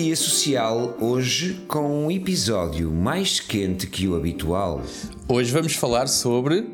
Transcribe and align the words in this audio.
Terapia 0.00 0.16
Social, 0.16 0.96
hoje 0.98 1.60
com 1.68 2.06
um 2.06 2.10
episódio 2.10 2.90
mais 2.90 3.38
quente 3.38 3.86
que 3.86 4.08
o 4.08 4.16
habitual. 4.16 4.80
Hoje 5.28 5.52
vamos 5.52 5.74
falar 5.74 6.08
sobre 6.08 6.66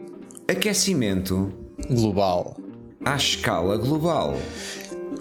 Aquecimento 0.46 1.52
global. 1.90 2.56
à 3.04 3.16
escala 3.16 3.76
global. 3.78 4.36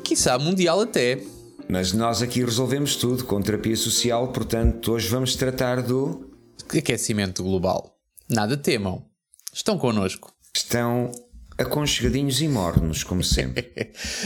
Quiçá 0.03 0.37
mundial 0.37 0.81
até. 0.81 1.19
Mas 1.67 1.93
nós 1.93 2.21
aqui 2.21 2.45
resolvemos 2.45 2.95
tudo 2.95 3.25
com 3.25 3.41
terapia 3.41 3.75
social, 3.75 4.27
portanto, 4.27 4.91
hoje 4.91 5.09
vamos 5.09 5.35
tratar 5.35 5.81
do. 5.81 6.29
Aquecimento 6.69 7.41
global. 7.41 7.97
Nada 8.29 8.55
temam. 8.55 9.03
Estão 9.51 9.79
connosco. 9.79 10.31
Estão 10.55 11.11
aconchegadinhos 11.57 12.39
e 12.39 12.47
mornos, 12.47 13.03
como 13.03 13.23
sempre. 13.23 13.71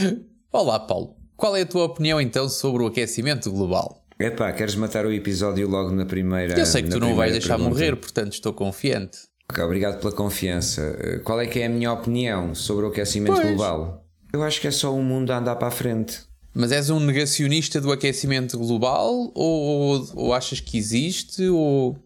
Olá, 0.52 0.78
Paulo. 0.80 1.19
Qual 1.40 1.56
é 1.56 1.62
a 1.62 1.66
tua 1.66 1.84
opinião 1.84 2.20
então 2.20 2.48
sobre 2.50 2.82
o 2.82 2.86
aquecimento 2.86 3.50
global? 3.50 4.04
Epá, 4.18 4.52
queres 4.52 4.74
matar 4.74 5.06
o 5.06 5.12
episódio 5.12 5.66
logo 5.66 5.90
na 5.90 6.04
primeira. 6.04 6.58
Eu 6.58 6.66
sei 6.66 6.82
que 6.82 6.90
tu 6.90 7.00
não 7.00 7.16
vais 7.16 7.32
deixar 7.32 7.56
pergunta? 7.56 7.70
morrer, 7.70 7.96
portanto 7.96 8.34
estou 8.34 8.52
confiante. 8.52 9.16
Obrigado 9.58 9.98
pela 9.98 10.12
confiança. 10.12 10.94
Eh, 11.00 11.18
Qual 11.24 11.40
é 11.40 11.46
que 11.46 11.58
é 11.60 11.64
a 11.66 11.68
minha 11.70 11.90
opinião 11.90 12.54
sobre 12.54 12.84
o 12.84 12.88
aquecimento 12.88 13.32
Pois. 13.32 13.46
global? 13.48 14.04
Eu 14.32 14.42
acho 14.42 14.60
que 14.60 14.68
é 14.68 14.70
só 14.70 14.94
o 14.94 15.02
mundo 15.02 15.30
a 15.32 15.38
andar 15.38 15.56
para 15.56 15.68
a 15.68 15.70
frente. 15.70 16.20
Mas 16.54 16.72
és 16.72 16.90
um 16.90 17.00
negacionista 17.00 17.80
do 17.80 17.90
aquecimento 17.90 18.58
global 18.58 19.32
ou, 19.34 19.34
ou, 19.34 20.08
ou 20.14 20.34
achas 20.34 20.60
que 20.60 20.76
existe 20.76 21.48
ou 21.48 21.96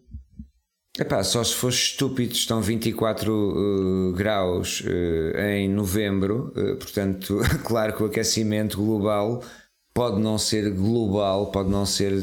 Epá, 0.97 1.23
só 1.23 1.43
se 1.43 1.53
fosse 1.53 1.77
estúpido, 1.77 2.33
estão 2.33 2.61
24 2.61 4.13
eh, 4.13 4.17
graus 4.17 4.81
eh, 4.85 5.57
em 5.59 5.69
novembro, 5.69 6.53
eh, 6.55 6.75
portanto, 6.75 7.37
claro 7.65 7.93
que 7.97 8.03
o 8.03 8.05
aquecimento 8.05 8.77
global 8.77 9.43
pode 9.93 10.21
não 10.21 10.37
ser 10.37 10.71
global, 10.71 11.51
pode 11.51 11.69
não 11.69 11.85
ser 11.85 12.13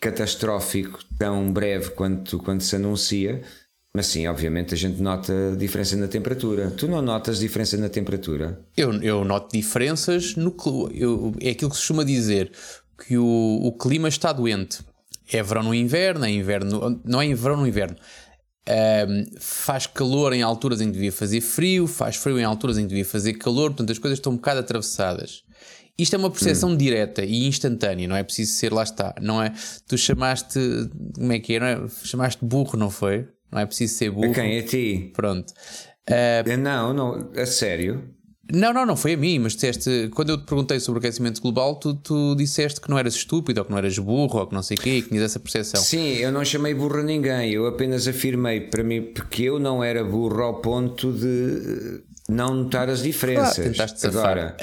catastrófico 0.00 0.98
tão 1.16 1.52
breve 1.52 1.90
quanto, 1.90 2.38
quanto 2.38 2.64
se 2.64 2.74
anuncia, 2.74 3.42
mas 3.94 4.06
sim, 4.06 4.26
obviamente 4.26 4.74
a 4.74 4.76
gente 4.76 5.00
nota 5.00 5.54
diferença 5.56 5.96
na 5.96 6.08
temperatura. 6.08 6.70
Tu 6.70 6.88
não 6.88 7.00
notas 7.00 7.38
diferença 7.38 7.76
na 7.76 7.88
temperatura? 7.88 8.58
Eu, 8.76 8.92
eu 9.02 9.24
noto 9.24 9.52
diferenças 9.56 10.34
no 10.34 10.50
cli- 10.50 11.00
eu, 11.00 11.32
É 11.40 11.50
aquilo 11.50 11.70
que 11.70 11.76
se 11.76 11.82
costuma 11.82 12.02
dizer 12.02 12.50
que 13.06 13.16
o, 13.16 13.60
o 13.62 13.72
clima 13.72 14.08
está 14.08 14.32
doente. 14.32 14.80
É 15.32 15.42
verão 15.42 15.62
no 15.62 15.74
inverno, 15.74 16.24
é 16.24 16.30
inverno. 16.30 17.00
Não 17.04 17.22
é 17.22 17.34
verão 17.34 17.56
no 17.56 17.66
inverno. 17.66 17.96
Ahm, 18.68 19.24
faz 19.40 19.86
calor 19.86 20.32
em 20.32 20.42
alturas 20.42 20.80
em 20.80 20.86
que 20.86 20.92
devia 20.92 21.10
fazer 21.10 21.40
frio, 21.40 21.86
faz 21.86 22.16
frio 22.16 22.38
em 22.38 22.44
alturas 22.44 22.78
em 22.78 22.82
que 22.82 22.88
devia 22.88 23.04
fazer 23.04 23.32
calor, 23.34 23.70
portanto 23.70 23.90
as 23.90 23.98
coisas 23.98 24.18
estão 24.18 24.32
um 24.32 24.36
bocado 24.36 24.60
atravessadas. 24.60 25.42
Isto 25.98 26.14
é 26.14 26.18
uma 26.18 26.30
percepção 26.30 26.76
direta 26.76 27.24
e 27.24 27.46
instantânea, 27.46 28.06
não 28.08 28.16
é 28.16 28.22
preciso 28.22 28.52
ser, 28.54 28.72
lá 28.72 28.82
está, 28.82 29.14
não 29.20 29.42
é? 29.42 29.52
Tu 29.88 29.98
chamaste, 29.98 30.58
como 31.14 31.32
é 31.32 31.38
que 31.40 31.54
é, 31.54 31.60
não 31.60 31.66
é? 31.66 31.88
Chamaste 32.04 32.44
burro, 32.44 32.78
não 32.78 32.88
foi? 32.88 33.26
Não 33.50 33.58
é 33.60 33.66
preciso 33.66 33.94
ser 33.94 34.10
burro. 34.10 34.30
A 34.30 34.34
quem? 34.34 34.58
A 34.58 34.62
ti? 34.62 35.12
Pronto. 35.14 35.52
Eh, 36.08 36.56
Não, 36.56 36.94
não, 36.94 37.30
a 37.36 37.46
sério? 37.46 38.02
Não, 38.52 38.72
não, 38.72 38.84
não 38.84 38.96
foi 38.96 39.14
a 39.14 39.16
mim, 39.16 39.38
mas 39.38 39.54
disseste, 39.54 40.10
quando 40.14 40.30
eu 40.30 40.36
te 40.38 40.44
perguntei 40.44 40.78
sobre 40.78 40.98
o 40.98 41.00
aquecimento 41.00 41.40
global, 41.40 41.74
tu, 41.76 41.94
tu 41.94 42.34
disseste 42.36 42.80
que 42.80 42.90
não 42.90 42.98
eras 42.98 43.14
estúpido, 43.14 43.60
ou 43.60 43.64
que 43.64 43.70
não 43.70 43.78
eras 43.78 43.98
burro, 43.98 44.38
ou 44.40 44.46
que 44.46 44.54
não 44.54 44.62
sei 44.62 44.76
o 44.76 44.80
quê, 44.80 44.90
e 44.98 45.02
que 45.02 45.08
tinhas 45.08 45.24
essa 45.24 45.40
percepção. 45.40 45.80
Sim, 45.80 46.16
eu 46.16 46.30
não 46.30 46.44
chamei 46.44 46.74
burro 46.74 46.98
a 46.98 47.02
ninguém, 47.02 47.50
eu 47.52 47.66
apenas 47.66 48.06
afirmei 48.06 48.60
para 48.60 48.84
mim 48.84 49.02
porque 49.14 49.44
eu 49.44 49.58
não 49.58 49.82
era 49.82 50.04
burro 50.04 50.42
ao 50.42 50.60
ponto 50.60 51.10
de 51.12 52.02
não 52.28 52.54
notar 52.54 52.88
as 52.90 53.00
Ah, 53.00 53.02
diferenças. 53.02 53.56
tentaste 53.64 54.00
safar. 54.00 54.20
Agora, 54.32 54.56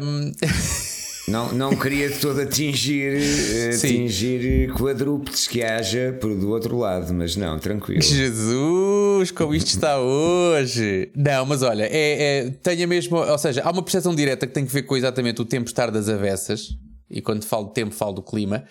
Ahm, 0.00 0.32
não, 1.28 1.52
não 1.52 1.76
queria 1.76 2.08
de 2.08 2.18
todo 2.18 2.40
atingir, 2.40 3.12
eh, 3.16 3.74
atingir 3.76 4.72
quadrúpedes 4.72 5.46
que 5.46 5.62
haja 5.62 6.16
por 6.20 6.34
do 6.34 6.50
outro 6.50 6.76
lado, 6.76 7.14
mas 7.14 7.36
não, 7.36 7.58
tranquilo. 7.58 8.02
Jesus, 8.02 9.30
como 9.30 9.54
isto 9.54 9.68
está 9.68 9.98
hoje! 10.00 11.10
Não, 11.16 11.46
mas 11.46 11.62
olha, 11.62 11.84
é, 11.84 12.46
é, 12.46 12.50
tenho 12.62 12.84
a 12.84 12.86
mesma. 12.86 13.30
Ou 13.30 13.38
seja, 13.38 13.62
há 13.62 13.70
uma 13.70 13.82
percepção 13.82 14.14
direta 14.14 14.46
que 14.46 14.52
tem 14.52 14.66
que 14.66 14.72
ver 14.72 14.82
com 14.82 14.96
exatamente 14.96 15.40
o 15.40 15.44
tempo 15.44 15.68
estar 15.68 15.90
das 15.90 16.08
avessas, 16.08 16.70
e 17.08 17.20
quando 17.22 17.44
falo 17.44 17.68
de 17.68 17.74
tempo, 17.74 17.94
falo 17.94 18.14
do 18.14 18.22
clima. 18.22 18.64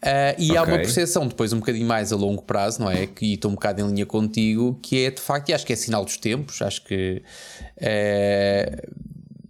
Ah, 0.00 0.34
e 0.38 0.56
há 0.56 0.62
Ok. 0.62 0.72
uma 0.74 0.78
percepção 0.80 1.26
depois 1.26 1.52
um 1.52 1.58
bocadinho 1.58 1.86
mais 1.86 2.12
a 2.12 2.16
longo 2.16 2.42
prazo, 2.42 2.80
não 2.80 2.90
é? 2.90 3.06
Que 3.06 3.26
e 3.26 3.34
estou 3.34 3.50
um 3.50 3.54
bocado 3.54 3.82
em 3.82 3.86
linha 3.88 4.06
contigo, 4.06 4.78
que 4.80 5.04
é 5.04 5.10
de 5.10 5.20
facto, 5.20 5.48
e 5.48 5.52
acho 5.52 5.66
que 5.66 5.72
é 5.72 5.76
sinal 5.76 6.04
dos 6.04 6.16
tempos, 6.16 6.62
acho 6.62 6.84
que. 6.84 7.20
eh, 7.76 8.80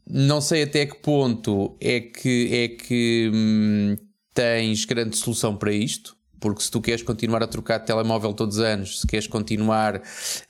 não 0.09 0.41
sei 0.41 0.63
até 0.63 0.87
que 0.87 0.97
ponto 0.97 1.77
é 1.81 2.01
que, 2.01 2.49
é 2.53 2.69
que 2.69 3.31
hum, 3.33 3.97
tens 4.35 4.85
grande 4.85 5.17
solução 5.17 5.57
para 5.57 5.73
isto, 5.73 6.17
porque 6.41 6.63
se 6.63 6.71
tu 6.71 6.81
queres 6.81 7.03
continuar 7.03 7.43
a 7.43 7.47
trocar 7.47 7.79
de 7.79 7.87
telemóvel 7.87 8.33
todos 8.33 8.57
os 8.57 8.63
anos, 8.63 9.01
se 9.01 9.07
queres 9.07 9.27
continuar 9.27 10.03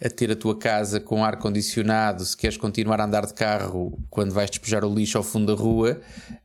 a 0.02 0.08
ter 0.08 0.30
a 0.30 0.36
tua 0.36 0.56
casa 0.56 1.00
com 1.00 1.24
ar 1.24 1.38
condicionado, 1.38 2.24
se 2.24 2.36
queres 2.36 2.56
continuar 2.56 3.00
a 3.00 3.04
andar 3.04 3.26
de 3.26 3.34
carro 3.34 3.98
quando 4.10 4.32
vais 4.32 4.50
despejar 4.50 4.84
o 4.84 4.94
lixo 4.94 5.18
ao 5.18 5.24
fundo 5.24 5.54
da 5.54 5.60
rua, 5.60 6.00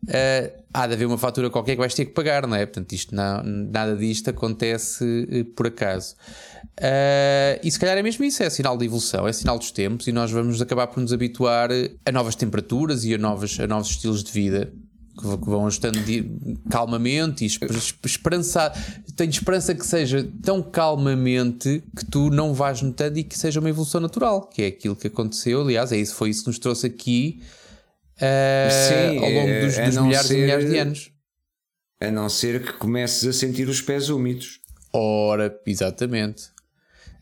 ah, 0.08 0.52
há 0.74 0.88
de 0.88 0.94
haver 0.94 1.06
uma 1.06 1.18
fatura 1.18 1.50
qualquer 1.50 1.74
que 1.74 1.80
vais 1.80 1.94
ter 1.94 2.06
que 2.06 2.12
pagar, 2.12 2.48
não 2.48 2.56
é? 2.56 2.66
Portanto, 2.66 2.92
isto 2.94 3.14
não, 3.14 3.44
nada 3.44 3.96
disto 3.96 4.30
acontece 4.30 5.28
eh, 5.30 5.44
por 5.56 5.68
acaso. 5.68 6.16
Ah, 6.81 7.60
e 7.64 7.70
se 7.70 7.80
calhar 7.80 7.98
é 7.98 8.04
mesmo 8.04 8.24
isso, 8.24 8.42
é 8.42 8.50
sinal 8.50 8.78
de 8.78 8.86
evolução, 8.86 9.28
é 9.28 9.34
sinal 9.34 9.58
dos 9.58 9.72
tempos, 9.72 10.08
e 10.08 10.12
nós 10.12 10.31
vamos 10.31 10.62
acabar 10.62 10.88
por 10.88 11.00
nos 11.00 11.14
habituar 11.14 11.70
a 12.06 12.12
novas 12.12 12.36
temperaturas 12.36 13.04
e 13.06 13.14
a 13.14 13.18
novos, 13.18 13.60
a 13.60 13.68
novos 13.68 13.90
estilos 13.90 14.24
de 14.24 14.31
vida 14.31 14.74
que 15.18 15.24
vão- 15.24 15.66
ajustando 15.68 16.00
calmamente 16.69 17.44
e 17.44 17.47
esper- 17.47 17.69
esperançado. 18.06 18.79
Tenho 19.16 19.29
esperança 19.29 19.75
que 19.75 19.85
seja 19.85 20.28
tão 20.41 20.62
calmamente 20.62 21.84
que 21.96 22.06
tu 22.06 22.29
não 22.29 22.53
vais 22.53 22.81
notando 22.81 23.19
e 23.19 23.24
que 23.24 23.38
seja 23.38 23.59
uma 23.59 23.69
evolução 23.69 24.01
natural, 24.01 24.47
que 24.47 24.63
é 24.63 24.68
aquilo 24.68 24.96
que 24.96 25.07
aconteceu. 25.07 25.62
Aliás, 25.62 25.91
é 25.91 25.97
isso, 25.97 26.16
foi 26.16 26.29
isso 26.29 26.41
que 26.44 26.47
nos 26.50 26.59
trouxe 26.59 26.88
aqui 26.88 27.41
ah, 28.22 28.69
Sim, 28.69 29.18
ao 29.19 29.29
longo 29.29 29.66
dos, 29.66 29.78
é- 29.78 29.85
dos 29.85 29.96
não 29.96 30.06
milhares 30.07 30.25
e 30.29 30.34
ser- 30.34 30.41
milhares 30.41 30.69
de 30.69 30.78
anos. 30.78 31.12
A 32.01 32.12
não 32.12 32.28
ser 32.30 32.63
que 32.66 32.74
comeces 32.74 33.25
a 33.28 33.34
sentir 33.34 33.68
os 33.69 33.81
pés 33.81 34.09
úmidos. 34.09 34.59
Ora, 34.91 35.56
exatamente. 35.66 36.45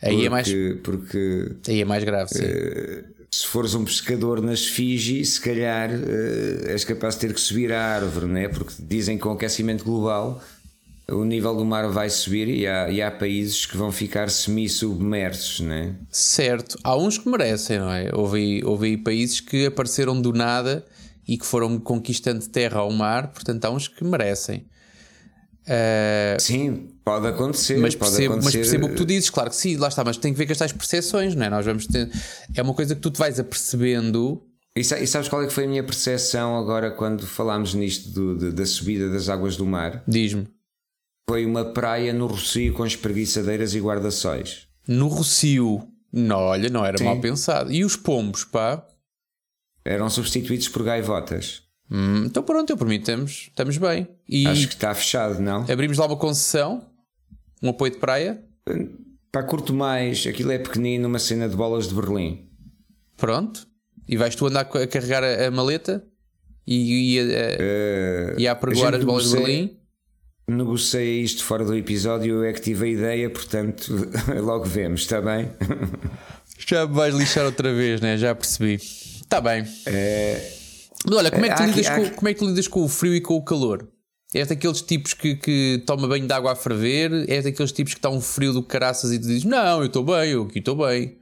Aí 0.01 0.25
é 0.25 0.29
mais, 0.29 0.47
Porque, 0.47 0.79
porque 0.83 1.55
aí 1.67 1.81
é 1.81 1.85
mais 1.85 2.03
grave, 2.03 2.29
sim. 2.33 2.41
Se 3.33 3.47
fores 3.47 3.73
um 3.73 3.85
pescador 3.85 4.41
nas 4.41 4.65
Fiji, 4.65 5.23
se 5.23 5.39
calhar 5.39 5.89
eh, 5.89 6.73
és 6.73 6.83
capaz 6.83 7.15
de 7.15 7.21
ter 7.21 7.33
que 7.33 7.39
subir 7.39 7.71
a 7.71 7.81
árvore, 7.81 8.25
né? 8.25 8.49
porque 8.49 8.73
dizem 8.77 9.15
que 9.15 9.23
com 9.23 9.29
o 9.29 9.33
aquecimento 9.33 9.85
global 9.85 10.43
o 11.09 11.23
nível 11.23 11.55
do 11.55 11.63
mar 11.63 11.89
vai 11.89 12.09
subir 12.09 12.49
e 12.49 12.67
há, 12.67 12.89
e 12.89 13.01
há 13.01 13.09
países 13.09 13.65
que 13.65 13.77
vão 13.77 13.89
ficar 13.89 14.29
semi-submersos. 14.29 15.61
Né? 15.61 15.95
Certo, 16.09 16.77
há 16.83 16.97
uns 16.97 17.17
que 17.17 17.29
merecem, 17.29 17.79
não 17.79 17.91
é? 17.91 18.09
Houve, 18.13 18.63
houve 18.65 18.87
aí 18.87 18.97
países 18.97 19.39
que 19.39 19.65
apareceram 19.65 20.21
do 20.21 20.33
nada 20.33 20.85
e 21.25 21.37
que 21.37 21.45
foram 21.45 21.79
conquistando 21.79 22.45
terra 22.47 22.79
ao 22.79 22.91
mar, 22.91 23.31
portanto 23.31 23.63
há 23.63 23.69
uns 23.69 23.87
que 23.87 24.03
merecem. 24.03 24.65
Ah, 25.67 26.37
Sim, 26.39 26.89
pode 27.05 27.27
acontecer. 27.27 27.77
mas, 27.77 27.93
pode 27.95 28.11
percebo, 28.11 28.35
mas 28.35 28.45
acontecer, 28.47 28.57
percebo 28.59 28.85
o 28.87 28.89
que 28.89 28.95
tu 28.95 29.05
dizes, 29.05 29.29
claro 29.29 29.49
que 29.49 29.55
sim, 29.55 29.77
lá 29.77 29.87
está, 29.87 30.03
mas 30.03 30.17
tem 30.17 30.33
que 30.33 30.37
ver 30.37 30.45
com 30.47 30.51
estas 30.53 30.71
percepções, 30.71 31.35
não 31.35 31.45
é? 31.45 31.49
Nós 31.49 31.65
vamos 31.65 31.85
ter, 31.87 32.09
é 32.55 32.61
uma 32.61 32.73
coisa 32.73 32.95
que 32.95 33.01
tu 33.01 33.11
te 33.11 33.19
vais 33.19 33.39
apercebendo. 33.39 34.41
E 34.75 34.79
e 34.81 34.83
sabes 35.07 35.27
qual 35.27 35.43
é 35.43 35.47
que 35.47 35.53
foi 35.53 35.65
a 35.65 35.67
minha 35.67 35.83
percepção 35.83 36.55
agora 36.57 36.89
quando 36.91 37.27
falámos 37.27 37.73
nisto 37.73 38.09
do- 38.09 38.37
de- 38.37 38.51
da 38.51 38.65
subida 38.65 39.09
das 39.09 39.29
águas 39.29 39.55
do 39.57 39.65
mar? 39.65 40.03
Diz-me, 40.07 40.47
Foi 41.29 41.45
uma 41.45 41.65
praia 41.73 42.11
no 42.13 42.25
Rocio 42.27 42.73
com 42.73 42.85
espreguiçadeiras 42.85 43.73
e 43.75 43.79
guarda-sóis. 43.79 44.67
no 44.87 45.07
Rocio, 45.07 45.87
não, 46.11 46.39
olha, 46.39 46.69
não 46.69 46.83
era 46.85 46.97
Sim. 46.97 47.03
mal 47.05 47.19
pensado. 47.21 47.71
E 47.71 47.85
os 47.85 47.95
pombos, 47.95 48.43
pá? 48.43 48.85
Eram 49.85 50.09
substituídos 50.09 50.67
por 50.69 50.83
gaivotas. 50.83 51.63
Hum, 51.91 52.23
então 52.25 52.41
pronto, 52.41 52.69
eu 52.69 52.77
por 52.77 52.87
mim 52.87 52.95
estamos, 52.95 53.47
estamos 53.49 53.77
bem. 53.77 54.07
E 54.27 54.47
Acho 54.47 54.67
que 54.69 54.75
está 54.75 54.93
fechado, 54.95 55.39
não? 55.41 55.63
abrimos 55.69 55.97
lá 55.97 56.05
uma 56.05 56.15
concessão, 56.15 56.85
um 57.61 57.69
apoio 57.69 57.91
de 57.91 57.97
praia, 57.97 58.41
Para 59.31 59.43
curto 59.43 59.73
mais, 59.73 60.25
aquilo 60.25 60.51
é 60.51 60.57
pequenino, 60.57 61.07
uma 61.07 61.19
cena 61.19 61.49
de 61.49 61.55
bolas 61.55 61.87
de 61.89 61.95
Berlim. 61.95 62.47
pronto. 63.17 63.67
E 64.07 64.17
vais 64.17 64.35
tu 64.35 64.45
andar 64.47 64.61
a 64.61 64.87
carregar 64.87 65.23
a, 65.23 65.47
a 65.47 65.51
maleta 65.51 66.03
e, 66.67 67.15
e, 67.15 67.19
a- 67.19 68.39
e 68.39 68.47
a 68.47 68.51
apregoar 68.53 68.93
as 68.95 69.03
bolas 69.03 69.29
de 69.29 69.35
Berlim. 69.37 69.77
Negociei 70.47 71.21
isto 71.21 71.43
fora 71.45 71.63
do 71.63 71.75
episódio, 71.75 72.35
eu 72.35 72.43
é 72.43 72.51
que 72.51 72.59
tive 72.61 72.85
a 72.85 72.89
ideia, 72.89 73.29
portanto, 73.29 73.93
logo 74.41 74.65
vemos, 74.65 75.01
está 75.01 75.21
bem? 75.21 75.49
Já 76.67 76.85
me 76.85 76.93
vais 76.93 77.13
lixar 77.15 77.45
outra 77.45 77.73
vez, 77.73 78.01
né? 78.01 78.17
Já 78.17 78.33
percebi. 78.35 78.75
Está 78.75 79.39
bem. 79.41 79.63
Eh, 79.85 80.51
Mas 81.05 81.17
olha, 81.17 81.31
como 81.31 81.45
é, 81.45 81.49
que 81.49 81.55
tu 81.55 81.63
aqui- 81.63 81.71
lidas 81.71 81.89
com, 81.89 82.15
como 82.15 82.27
é 82.29 82.33
que 82.33 82.39
tu 82.39 82.45
lidas 82.47 82.67
com 82.67 82.83
o 82.83 82.87
frio 82.87 83.15
e 83.15 83.21
com 83.21 83.35
o 83.35 83.43
calor? 83.43 83.87
És 84.33 84.47
daqueles 84.47 84.81
tipos 84.81 85.13
que, 85.13 85.35
que 85.35 85.83
toma 85.85 86.07
banho 86.07 86.25
de 86.25 86.33
água 86.33 86.53
a 86.53 86.55
ferver? 86.55 87.11
És 87.29 87.43
daqueles 87.43 87.71
tipos 87.71 87.93
que 87.93 87.99
está 87.99 88.09
um 88.09 88.21
frio 88.21 88.53
do 88.53 88.63
caraças 88.63 89.11
e 89.11 89.19
tu 89.19 89.27
dizes: 89.27 89.43
Não, 89.43 89.79
eu 89.79 89.87
estou 89.87 90.03
bem, 90.03 90.31
eu 90.31 90.43
aqui 90.43 90.59
estou 90.59 90.75
bem. 90.75 91.17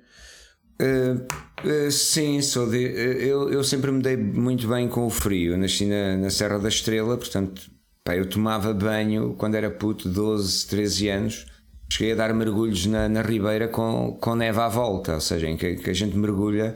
Uh, 0.82 1.26
uh, 1.68 1.92
sim, 1.92 2.42
sou 2.42 2.70
de, 2.70 2.78
uh, 2.78 2.90
eu, 2.90 3.52
eu 3.52 3.64
sempre 3.64 3.92
me 3.92 4.02
dei 4.02 4.16
muito 4.16 4.68
bem 4.68 4.88
com 4.88 5.06
o 5.06 5.10
frio. 5.10 5.54
Eu 5.54 5.58
nasci 5.58 5.86
na, 5.86 6.18
na 6.18 6.30
Serra 6.30 6.60
da 6.60 6.70
Estrela, 6.70 7.18
portanto, 7.18 7.70
Pá, 8.04 8.16
eu 8.16 8.28
tomava 8.28 8.74
banho 8.74 9.36
quando 9.38 9.56
era 9.56 9.70
puto, 9.70 10.08
12, 10.10 10.68
13 10.68 11.10
anos. 11.10 11.46
Cheguei 11.92 12.14
a 12.14 12.16
dar 12.16 12.34
mergulhos 12.34 12.86
na, 12.86 13.10
na 13.10 13.22
ribeira 13.22 13.68
com, 13.68 14.18
com 14.22 14.36
neve 14.36 14.60
à 14.60 14.68
volta, 14.68 15.16
ou 15.16 15.22
seja, 15.22 15.48
em 15.48 15.58
que, 15.58 15.76
que 15.76 15.90
a 15.90 15.94
gente 15.94 16.16
mergulha 16.16 16.76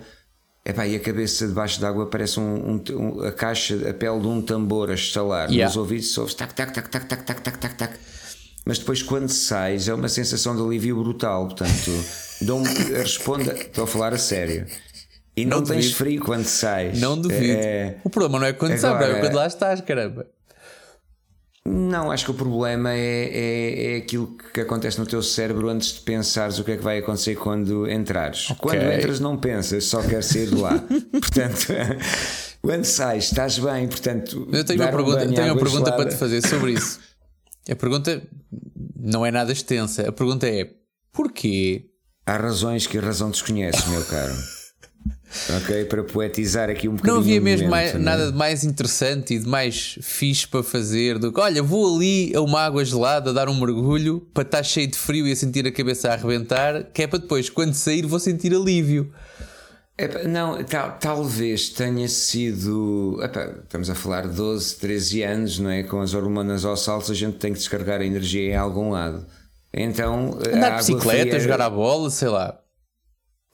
Epá, 0.66 0.88
e 0.88 0.96
a 0.96 1.00
cabeça 1.00 1.46
debaixo 1.46 1.82
d'água 1.82 2.06
parece 2.08 2.40
um, 2.40 2.44
um, 2.72 2.84
um, 2.92 3.24
a 3.26 3.34
caixa, 3.34 3.90
a 3.90 3.94
pele 3.94 4.20
de 4.22 4.28
um 4.28 4.42
tambor 4.42 4.90
a 4.90 4.94
estalar. 4.94 5.50
Yeah. 5.50 5.66
Nos 5.66 5.76
ouvidos 5.76 6.18
ouves 6.18 6.34
tac, 6.34 6.54
tac, 6.54 6.74
tac, 6.74 6.90
tac, 6.90 7.06
tac, 7.06 7.24
tac, 7.26 7.42
tac, 7.42 7.58
tac, 7.58 7.76
tac. 7.76 7.94
Mas 8.66 8.80
depois 8.80 9.04
quando 9.04 9.28
sais 9.28 9.90
é 9.90 9.94
uma 9.94 10.08
sensação 10.08 10.56
de 10.56 10.62
alívio 10.62 11.04
brutal. 11.04 11.48
Portanto, 11.48 11.92
dou 12.42 12.64
responda, 12.64 13.54
estou 13.54 13.84
a 13.84 13.88
falar 13.88 14.14
a 14.14 14.18
sério. 14.18 14.66
E 15.36 15.46
não, 15.46 15.58
não 15.58 15.66
tens 15.66 15.92
frio 15.92 16.22
quando 16.22 16.46
sais. 16.46 16.98
Não 16.98 17.20
duvido. 17.20 17.60
É... 17.60 17.98
O 18.04 18.10
problema 18.10 18.40
não 18.40 18.48
é 18.48 18.54
quando 18.54 18.72
Agora, 18.74 19.06
sai, 19.06 19.18
é 19.18 19.20
quando 19.20 19.34
lá 19.34 19.48
estás, 19.48 19.82
caramba. 19.82 20.28
Não, 21.66 22.12
acho 22.12 22.26
que 22.26 22.32
o 22.32 22.34
problema 22.34 22.92
é, 22.92 22.98
é, 22.98 23.94
é, 23.94 23.98
aquilo 23.98 24.36
que 24.54 24.60
acontece 24.60 25.00
no 25.00 25.06
teu 25.06 25.22
cérebro 25.24 25.70
antes 25.70 25.94
de 25.94 26.02
pensares 26.02 26.60
o 26.60 26.64
que 26.64 26.74
é 26.74 26.78
que 26.78 26.84
vai 26.84 26.98
acontecer 26.98 27.36
quando 27.36 27.90
entrares. 27.90 28.50
Okay. 28.50 28.58
Quando 28.58 28.92
entras, 28.92 29.20
não 29.22 29.38
pensas, 29.38 29.86
só 29.86 30.02
queres 30.02 30.26
sair 30.26 30.50
de 30.50 30.56
lá. 30.56 30.78
portanto, 31.12 31.68
quando 32.62 32.84
sais, 32.84 33.26
estás 33.26 33.60
bem. 33.60 33.88
Portanto, 33.88 34.46
eu 34.52 34.66
tenho 34.66 34.82
uma 34.82 34.92
pergunta, 34.92 35.26
um 35.26 35.34
tenho 35.34 35.54
uma 35.54 35.62
pergunta 35.62 35.92
para 35.94 36.10
te 36.10 36.16
fazer 36.16 36.46
sobre 36.46 36.74
isso. 36.74 37.00
A 37.70 37.76
pergunta 37.78 38.22
não 39.00 39.26
é 39.26 39.32
nada 39.32 39.54
extensa. 39.54 40.10
A 40.10 40.12
pergunta 40.12 40.46
é: 40.46 40.70
porquê? 41.14 41.90
Há 42.26 42.36
razões 42.38 42.88
que 42.88 42.98
a 42.98 43.02
razão 43.02 43.32
desconhece, 43.32 43.90
meu 43.90 44.04
caro. 44.06 44.34
Ok, 45.58 45.86
para 45.86 46.04
poetizar 46.04 46.70
aqui 46.70 46.88
um 46.88 46.96
bocadinho. 46.96 47.16
Não 47.16 47.22
havia 47.22 47.42
mesmo 47.42 47.68
momento, 47.68 47.72
mais, 47.72 47.96
é? 47.96 47.98
nada 47.98 48.32
de 48.32 48.38
mais 48.38 48.64
interessante 48.64 49.34
e 49.34 49.40
de 49.40 49.48
mais 49.48 49.98
fixe 50.02 50.48
para 50.48 50.62
fazer 50.62 51.18
do 51.18 51.34
que 51.34 51.40
olha, 51.40 51.62
vou 51.64 51.96
ali 51.96 52.36
a 52.36 52.42
uma 52.42 52.62
água 52.62 52.86
gelada 52.86 53.34
dar 53.34 53.50
um 53.50 53.60
mergulho 53.60 54.22
para 54.34 54.44
estar 54.44 54.64
cheio 54.64 54.88
de 54.88 54.98
frio 54.98 55.28
e 55.28 55.32
a 55.32 55.36
sentir 55.36 55.66
a 55.66 55.72
cabeça 55.72 56.10
a 56.10 56.14
arrebentar, 56.14 56.84
que 56.94 57.02
é 57.02 57.08
para 57.08 57.20
depois, 57.20 57.50
quando 57.50 57.74
sair, 57.74 58.06
vou 58.06 58.20
sentir 58.20 58.54
alívio. 58.54 59.12
não, 60.28 60.64
tal, 60.64 60.98
talvez 61.00 61.70
tenha 61.70 62.08
sido. 62.08 63.20
estamos 63.64 63.90
a 63.90 63.96
falar 63.96 64.28
de 64.28 64.36
12, 64.36 64.76
13 64.76 65.24
anos, 65.24 65.60
não 65.60 65.70
é? 65.70 65.84
Com 65.84 66.00
as 66.00 66.14
hormonas 66.14 66.64
ao 66.64 66.78
salto, 66.78 67.12
a 67.12 67.16
gente 67.16 67.38
tem 67.38 67.52
que 67.52 67.60
descarregar 67.60 68.02
a 68.02 68.06
energia 68.06 68.52
em 68.52 68.56
algum 68.56 68.92
lado. 68.92 69.26
Então. 69.74 70.38
Andar 70.48 70.72
de 70.72 70.78
bicicleta, 70.78 71.32
fria... 71.32 71.40
jogar 71.40 71.62
a 71.62 71.70
bola, 71.70 72.12
sei 72.12 72.30
lá 72.30 72.63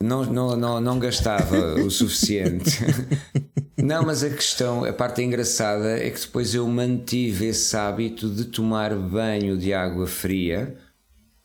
não, 0.01 0.23
não, 0.23 0.55
não, 0.55 0.81
não 0.81 0.99
gastava 0.99 1.75
o 1.75 1.91
suficiente. 1.91 2.79
não, 3.77 4.03
mas 4.03 4.23
a 4.23 4.29
questão, 4.29 4.85
a 4.85 4.93
parte 4.93 5.21
engraçada 5.21 5.97
é 5.99 6.09
que 6.09 6.21
depois 6.21 6.55
eu 6.55 6.67
mantive 6.67 7.47
esse 7.47 7.75
hábito 7.75 8.29
de 8.29 8.45
tomar 8.45 8.95
banho 8.95 9.57
de 9.57 9.73
água 9.73 10.07
fria 10.07 10.77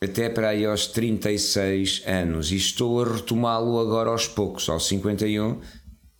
até 0.04 0.28
para 0.28 0.50
aí 0.50 0.64
aos 0.64 0.86
36 0.86 2.02
anos 2.06 2.52
e 2.52 2.56
estou 2.56 3.02
a 3.02 3.14
retomá-lo 3.16 3.78
agora 3.78 4.10
aos 4.10 4.28
poucos, 4.28 4.68
aos 4.68 4.86
51. 4.86 5.60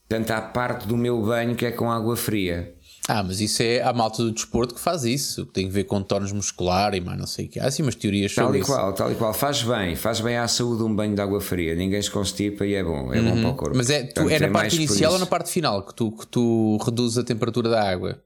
Portanto, 0.09 0.31
há 0.31 0.41
parte 0.41 0.89
do 0.89 0.97
meu 0.97 1.23
banho 1.23 1.55
que 1.55 1.67
é 1.67 1.71
com 1.71 1.91
água 1.91 2.17
fria. 2.17 2.75
Ah, 3.06 3.23
mas 3.23 3.41
isso 3.41 3.62
é 3.62 3.83
a 3.83 3.93
malta 3.93 4.23
do 4.23 4.33
desporto 4.33 4.75
que 4.75 4.81
faz 4.81 5.05
isso, 5.05 5.45
que 5.45 5.53
tem 5.53 5.67
a 5.67 5.71
ver 5.71 5.85
com 5.85 6.03
tornos 6.03 6.33
muscular 6.33 6.95
e 6.95 7.01
mais 7.01 7.19
não 7.19 7.27
sei 7.27 7.47
o 7.47 7.49
que. 7.49 7.61
Há 7.61 7.67
assim 7.67 7.83
umas 7.83 7.95
teorias 7.95 8.35
tal 8.35 8.47
sobre 8.47 8.61
e 8.61 8.62
qual, 8.62 8.93
Tal 8.95 9.12
e 9.12 9.15
qual, 9.15 9.35
faz 9.35 9.62
bem, 9.62 9.95
faz 9.95 10.21
bem 10.21 10.39
à 10.39 10.49
saúde 10.49 10.83
um 10.83 10.95
banho 10.95 11.15
de 11.15 11.21
água 11.21 11.41
fria. 11.41 11.75
Ninguém 11.75 12.01
se 12.01 12.11
constipa 12.11 12.65
e 12.65 12.75
é 12.75 12.83
bom, 12.83 13.12
é 13.12 13.21
uhum. 13.21 13.35
bom 13.35 13.41
para 13.43 13.51
o 13.51 13.55
corpo. 13.55 13.77
Mas 13.77 13.91
é, 13.91 14.05
tu, 14.05 14.23
Portanto, 14.23 14.31
é 14.31 14.39
na 14.39 14.47
é 14.47 14.51
parte 14.51 14.77
inicial 14.77 15.12
ou 15.12 15.19
na 15.19 15.27
parte 15.27 15.51
final 15.51 15.83
que 15.83 15.95
tu, 15.95 16.12
que 16.12 16.27
tu 16.27 16.79
reduzes 16.79 17.19
a 17.19 17.25
temperatura 17.25 17.69
da 17.69 17.83
água? 17.87 18.23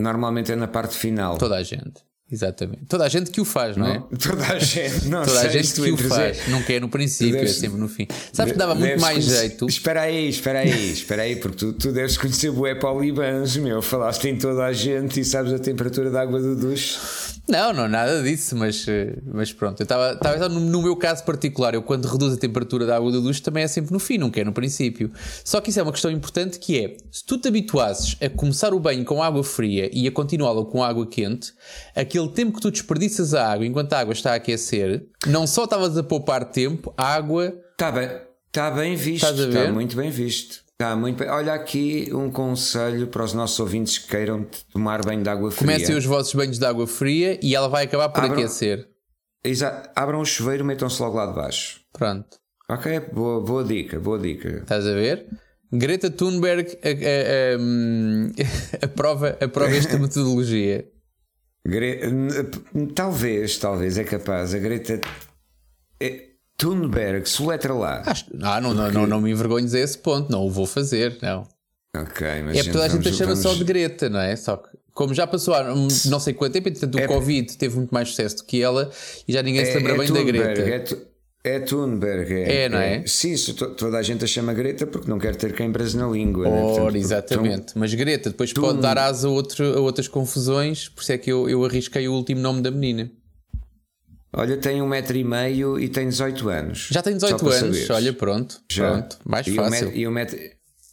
Normalmente 0.00 0.52
é 0.52 0.56
na 0.56 0.68
parte 0.68 0.94
final. 0.94 1.38
Toda 1.38 1.56
a 1.56 1.62
gente. 1.62 2.09
Exatamente. 2.32 2.84
Toda 2.88 3.04
a 3.04 3.08
gente 3.08 3.30
que 3.30 3.40
o 3.40 3.44
faz, 3.44 3.76
não, 3.76 3.86
não 3.86 3.94
é? 3.94 3.98
Toda 4.16 4.46
a 4.46 4.58
gente, 4.58 5.08
não 5.08 5.24
Toda 5.24 5.40
a 5.40 5.48
gente 5.48 5.72
que 5.72 5.90
o 5.90 5.96
faz. 5.96 6.38
É... 6.46 6.50
Nunca 6.50 6.72
é 6.72 6.78
no 6.78 6.88
princípio, 6.88 7.32
deves, 7.32 7.56
é 7.56 7.60
sempre 7.60 7.78
no 7.78 7.88
fim. 7.88 8.06
Sabes 8.32 8.52
que 8.52 8.58
dava 8.58 8.74
muito 8.74 9.00
mais 9.00 9.24
conhecer... 9.24 9.40
jeito. 9.40 9.66
Espera 9.66 10.02
aí, 10.02 10.28
espera 10.28 10.60
aí, 10.60 10.92
espera 10.92 11.22
aí, 11.22 11.36
porque 11.36 11.56
tu, 11.56 11.72
tu 11.72 11.92
deves 11.92 12.16
conhecer 12.16 12.50
o 12.50 12.66
Epolibans, 12.66 13.56
meu. 13.56 13.82
Falaste 13.82 14.28
em 14.28 14.38
toda 14.38 14.64
a 14.64 14.72
gente 14.72 15.20
e 15.20 15.24
sabes 15.24 15.52
a 15.52 15.58
temperatura 15.58 16.08
da 16.10 16.22
água 16.22 16.40
do 16.40 16.54
duche. 16.54 16.98
Não, 17.50 17.72
não, 17.72 17.88
nada 17.88 18.22
disso, 18.22 18.54
mas, 18.54 18.86
eh, 18.86 19.12
mas 19.26 19.52
pronto. 19.52 19.80
Eu 19.80 19.84
estava 19.84 20.48
no, 20.48 20.60
no 20.60 20.82
meu 20.82 20.94
caso 20.94 21.24
particular, 21.24 21.74
eu 21.74 21.82
quando 21.82 22.06
reduzo 22.06 22.36
a 22.36 22.38
temperatura 22.38 22.86
da 22.86 22.96
água 22.96 23.10
do 23.10 23.20
duche 23.20 23.42
também 23.42 23.64
é 23.64 23.66
sempre 23.66 23.92
no 23.92 23.98
fim, 23.98 24.18
nunca 24.18 24.40
é 24.40 24.44
no 24.44 24.52
princípio. 24.52 25.10
Só 25.44 25.60
que 25.60 25.70
isso 25.70 25.80
é 25.80 25.82
uma 25.82 25.90
questão 25.90 26.12
importante 26.12 26.60
que 26.60 26.78
é, 26.78 26.96
se 27.10 27.24
tu 27.24 27.38
te 27.38 27.48
habituasses 27.48 28.16
a 28.22 28.28
começar 28.28 28.72
o 28.72 28.78
banho 28.78 29.04
com 29.04 29.20
água 29.20 29.42
fria 29.42 29.90
e 29.92 30.06
a 30.06 30.12
continuá-lo 30.12 30.66
com 30.66 30.84
água 30.84 31.04
quente, 31.04 31.52
aquele 32.20 32.28
tempo 32.28 32.56
que 32.56 32.60
tu 32.60 32.70
desperdiças 32.70 33.34
a 33.34 33.52
água 33.52 33.66
enquanto 33.66 33.92
a 33.92 33.98
água 33.98 34.12
está 34.12 34.32
a 34.32 34.34
aquecer, 34.36 35.06
não 35.26 35.46
só 35.46 35.64
estavas 35.64 35.96
a 35.96 36.02
poupar 36.02 36.44
tempo, 36.44 36.92
a 36.96 37.14
água... 37.14 37.54
Está 37.72 37.90
bem, 37.90 38.10
está 38.46 38.70
bem 38.70 38.94
visto, 38.94 39.26
está 39.26 39.72
muito 39.72 39.96
bem 39.96 40.10
visto. 40.10 40.62
Está 40.72 40.96
muito 40.96 41.18
bem. 41.18 41.28
Olha 41.28 41.52
aqui 41.52 42.08
um 42.10 42.30
conselho 42.30 43.06
para 43.08 43.22
os 43.22 43.34
nossos 43.34 43.60
ouvintes 43.60 43.98
que 43.98 44.08
queiram 44.08 44.46
tomar 44.72 45.04
banho 45.04 45.22
de 45.22 45.28
água 45.28 45.50
fria. 45.50 45.74
Comecem 45.74 45.94
os 45.94 46.06
vossos 46.06 46.32
banhos 46.32 46.58
de 46.58 46.64
água 46.64 46.86
fria 46.86 47.38
e 47.42 47.54
ela 47.54 47.68
vai 47.68 47.84
acabar 47.84 48.08
por 48.08 48.24
Abram, 48.24 48.38
aquecer. 48.38 48.88
Exato. 49.44 49.90
Abram 49.94 50.20
o 50.20 50.24
chuveiro, 50.24 50.64
metam-se 50.64 51.00
logo 51.02 51.18
lá 51.18 51.26
de 51.26 51.34
baixo. 51.34 51.80
Pronto. 51.92 52.28
Ok, 52.66 52.98
boa, 53.12 53.42
boa 53.42 53.62
dica, 53.62 54.00
boa 54.00 54.18
dica. 54.18 54.48
Estás 54.48 54.86
a 54.86 54.94
ver? 54.94 55.26
Greta 55.70 56.10
Thunberg 56.10 56.66
aprova, 58.82 59.36
aprova 59.38 59.76
esta 59.76 59.98
metodologia. 60.00 60.88
Gre... 61.66 62.00
Talvez, 62.94 63.58
talvez 63.58 63.98
é 63.98 64.04
capaz. 64.04 64.54
A 64.54 64.58
Greta. 64.58 65.00
É 66.00 66.30
Thunberg, 66.56 67.26
soletra 67.28 67.72
lá. 67.72 68.02
Acho, 68.04 68.26
ah, 68.42 68.60
não, 68.60 68.74
não, 68.74 68.90
não, 68.90 69.06
não 69.06 69.20
me 69.20 69.30
envergonhes 69.30 69.74
a 69.74 69.80
esse 69.80 69.96
ponto, 69.96 70.30
não 70.30 70.46
o 70.46 70.50
vou 70.50 70.66
fazer, 70.66 71.18
não. 71.22 71.46
Ok, 71.96 72.42
mas. 72.42 72.56
É 72.56 72.62
porque 72.62 72.70
toda 72.70 72.84
a 72.84 72.88
gente 72.88 73.12
chama 73.12 73.34
vamos... 73.34 73.40
só 73.40 73.54
de 73.54 73.64
Greta, 73.64 74.08
não 74.08 74.20
é? 74.20 74.36
Só 74.36 74.56
que, 74.56 74.68
como 74.92 75.14
já 75.14 75.26
passou 75.26 75.54
há 75.54 75.64
não 75.64 76.20
sei 76.20 76.34
quanto 76.34 76.52
tempo, 76.52 76.68
entretanto 76.68 76.96
o 76.96 77.00
é... 77.00 77.06
Covid 77.06 77.56
teve 77.56 77.76
muito 77.76 77.92
mais 77.92 78.10
sucesso 78.10 78.36
do 78.38 78.44
que 78.44 78.62
ela 78.62 78.90
e 79.26 79.32
já 79.32 79.42
ninguém 79.42 79.62
é, 79.62 79.64
se 79.64 79.76
lembra 79.76 79.94
é 79.94 79.98
bem 79.98 80.06
Thunberg, 80.06 80.32
da 80.32 80.38
Greta. 80.38 80.60
É, 80.60 80.78
tu... 80.80 81.09
é 81.42 81.58
Thunberg, 81.60 82.32
é. 82.34 82.64
É, 82.64 82.68
não 82.68 82.78
é? 82.78 82.96
é? 82.96 83.06
Sim, 83.06 83.34
toda 83.76 83.96
a 83.96 84.02
gente 84.02 84.24
a 84.24 84.26
chama 84.26 84.52
Greta 84.52 84.86
porque 84.86 85.08
não 85.08 85.18
quer 85.18 85.34
ter 85.36 85.54
queimbras 85.54 85.94
na 85.94 86.06
língua. 86.06 86.46
Ora, 86.46 86.54
né? 86.54 86.62
Portanto, 86.62 86.96
exatamente. 86.96 87.72
Mas 87.78 87.94
Greta 87.94 88.30
depois 88.30 88.52
pode 88.52 88.80
dar 88.80 88.98
asa 88.98 89.26
a, 89.26 89.30
outro, 89.30 89.64
a 89.64 89.80
outras 89.80 90.06
confusões, 90.06 90.88
por 90.88 91.02
isso 91.02 91.12
é 91.12 91.18
que 91.18 91.32
eu, 91.32 91.48
eu 91.48 91.64
arrisquei 91.64 92.06
o 92.08 92.12
último 92.12 92.40
nome 92.40 92.60
da 92.60 92.70
menina. 92.70 93.10
Olha, 94.32 94.56
tem 94.58 94.80
um 94.80 94.86
metro 94.86 95.16
e 95.16 95.24
meio 95.24 95.78
e 95.78 95.88
tem 95.88 96.08
18 96.08 96.48
anos. 96.48 96.88
Já 96.90 97.02
tem 97.02 97.14
18 97.14 97.48
anos, 97.48 97.58
saberes. 97.58 97.90
olha, 97.90 98.12
pronto. 98.12 98.60
Já. 98.70 98.92
Pronto, 98.92 99.18
mais 99.24 99.46
e 99.46 99.54
fácil. 99.54 99.66
Um 99.66 99.70
metro, 99.70 99.98
e, 99.98 100.06
um 100.06 100.10
metro, 100.10 100.38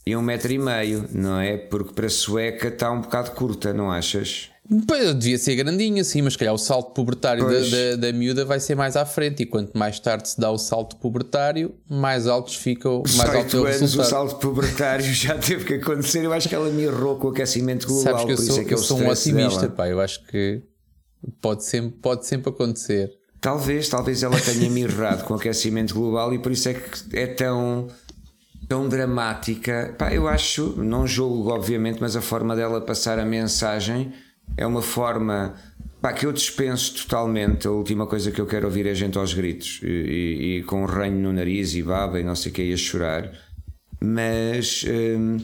e 0.08 0.16
um 0.16 0.22
metro 0.22 0.52
e 0.54 0.58
meio, 0.58 1.10
não 1.12 1.40
é? 1.40 1.58
Porque 1.58 1.94
para 1.94 2.08
a 2.08 2.10
sueca 2.10 2.70
está 2.70 2.90
um 2.90 3.02
bocado 3.02 3.32
curta, 3.32 3.74
não 3.74 3.92
achas? 3.92 4.50
Pois, 4.86 5.16
devia 5.16 5.38
ser 5.38 5.56
grandinha, 5.56 6.04
sim, 6.04 6.22
mas 6.22 6.36
calhar 6.36 6.54
o 6.54 6.58
salto 6.58 6.92
pubertário 6.92 7.46
da, 7.46 7.60
da, 7.60 7.96
da, 7.96 8.14
miúda 8.14 8.44
vai 8.44 8.60
ser 8.60 8.76
mais 8.76 8.98
à 8.98 9.06
frente. 9.06 9.44
E 9.44 9.46
quanto 9.46 9.78
mais 9.78 9.98
tarde 9.98 10.28
se 10.28 10.40
dá 10.40 10.52
o 10.52 10.58
salto 10.58 10.98
pubertário, 10.98 11.74
mais 11.90 12.28
altos 12.28 12.56
ficam. 12.56 13.02
Mais 13.16 13.34
alto 13.34 13.58
é 13.58 13.60
o 13.62 13.66
anos 13.66 13.96
o 13.96 14.04
salto 14.04 14.36
pubertário 14.36 15.06
já 15.14 15.38
teve 15.38 15.64
que 15.64 15.74
acontecer. 15.76 16.24
Eu 16.24 16.34
acho 16.34 16.50
que 16.50 16.56
ela 16.56 16.70
mirrou 16.70 17.16
com 17.16 17.28
o 17.28 17.30
aquecimento 17.32 17.88
global. 17.88 18.20
Sabes 18.20 18.26
que 18.26 18.32
eu 18.32 18.38
sou, 18.38 18.62
é 18.62 18.66
que 18.66 18.74
eu 18.74 18.78
sou 18.78 19.00
um 19.00 19.08
otimista, 19.08 19.70
pá. 19.70 19.88
Eu 19.88 20.02
acho 20.02 20.26
que 20.26 20.62
pode 21.42 21.64
sempre, 21.64 21.98
pode 22.02 22.26
sempre 22.26 22.50
acontecer. 22.50 23.14
Talvez, 23.40 23.88
talvez 23.88 24.22
ela 24.22 24.40
tenha 24.40 24.70
mirrado 24.70 25.24
com 25.24 25.34
o 25.34 25.38
aquecimento 25.38 25.94
global 25.94 26.34
e 26.34 26.40
por 26.40 26.52
isso 26.52 26.68
é 26.68 26.74
que 26.74 27.18
é 27.18 27.28
tão, 27.28 27.88
tão 28.68 28.90
dramática. 28.90 29.96
Pá, 29.98 30.14
eu 30.14 30.28
acho, 30.28 30.74
não 30.76 31.08
julgo, 31.08 31.52
obviamente, 31.52 32.00
mas 32.02 32.18
a 32.18 32.22
forma 32.22 32.54
dela 32.54 32.82
passar 32.82 33.18
a 33.18 33.24
mensagem 33.26 34.12
é 34.56 34.66
uma 34.66 34.82
forma 34.82 35.56
pá, 36.02 36.14
que 36.14 36.26
eu 36.26 36.32
dispenso 36.32 36.96
totalmente. 37.04 37.68
A 37.68 37.72
última 37.72 38.06
coisa 38.08 38.32
que 38.32 38.40
eu 38.40 38.46
quero 38.46 38.68
ouvir 38.68 38.88
é 38.88 38.94
gente 38.94 39.18
aos 39.18 39.34
gritos 39.34 39.82
e, 39.84 39.88
e, 39.88 40.58
e 40.58 40.64
com 40.64 40.84
um 40.84 40.86
ranho 40.86 41.20
no 41.20 41.34
nariz 41.34 41.74
e 41.74 41.84
baba 41.84 42.20
e 42.20 42.24
não 42.24 42.36
sei 42.36 42.52
o 42.52 42.56
que, 42.56 42.64
ia 42.64 42.78
chorar. 42.78 43.32
Mas 44.00 44.86
hum, 44.88 45.38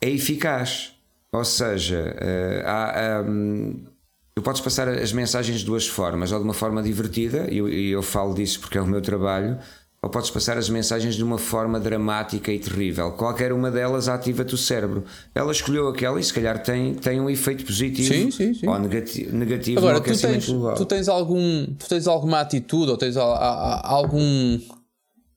é 0.00 0.10
eficaz. 0.10 0.94
Ou 1.32 1.44
seja, 1.44 2.14
uh, 2.16 2.68
há. 2.68 3.24
Um, 3.26 3.94
Tu 4.36 4.42
podes 4.42 4.60
passar 4.60 4.88
as 4.88 5.12
mensagens 5.12 5.60
de 5.60 5.64
duas 5.64 5.86
formas, 5.86 6.32
ou 6.32 6.38
de 6.40 6.44
uma 6.44 6.54
forma 6.54 6.82
divertida, 6.82 7.46
e 7.48 7.58
eu, 7.58 7.68
eu, 7.68 8.02
falo 8.02 8.34
disso 8.34 8.58
porque 8.58 8.76
é 8.76 8.80
o 8.80 8.86
meu 8.86 9.00
trabalho, 9.00 9.56
ou 10.04 10.10
podes 10.10 10.28
passar 10.28 10.58
as 10.58 10.68
mensagens 10.68 11.14
de 11.14 11.24
uma 11.24 11.38
forma 11.38 11.80
dramática 11.80 12.52
e 12.52 12.58
terrível. 12.58 13.12
Qualquer 13.12 13.54
uma 13.54 13.70
delas 13.70 14.06
ativa-te 14.06 14.54
o 14.54 14.58
cérebro. 14.58 15.04
Ela 15.34 15.50
escolheu 15.50 15.88
aquela 15.88 16.20
e 16.20 16.22
se 16.22 16.32
calhar 16.32 16.62
tem, 16.62 16.94
tem 16.94 17.18
um 17.18 17.30
efeito 17.30 17.64
positivo 17.64 18.12
sim, 18.12 18.30
sim, 18.30 18.52
sim. 18.52 18.68
ou 18.68 18.78
negativo, 18.78 19.34
negativo 19.34 19.78
Agora, 19.78 19.94
no 19.94 20.04
tu 20.04 20.20
tens, 20.20 20.46
global. 20.46 20.74
Tu 20.74 20.84
tens, 20.84 21.08
algum, 21.08 21.66
tu 21.78 21.88
tens 21.88 22.06
alguma 22.06 22.40
atitude 22.40 22.90
ou 22.90 22.98
tens 22.98 23.16
algum, 23.16 24.60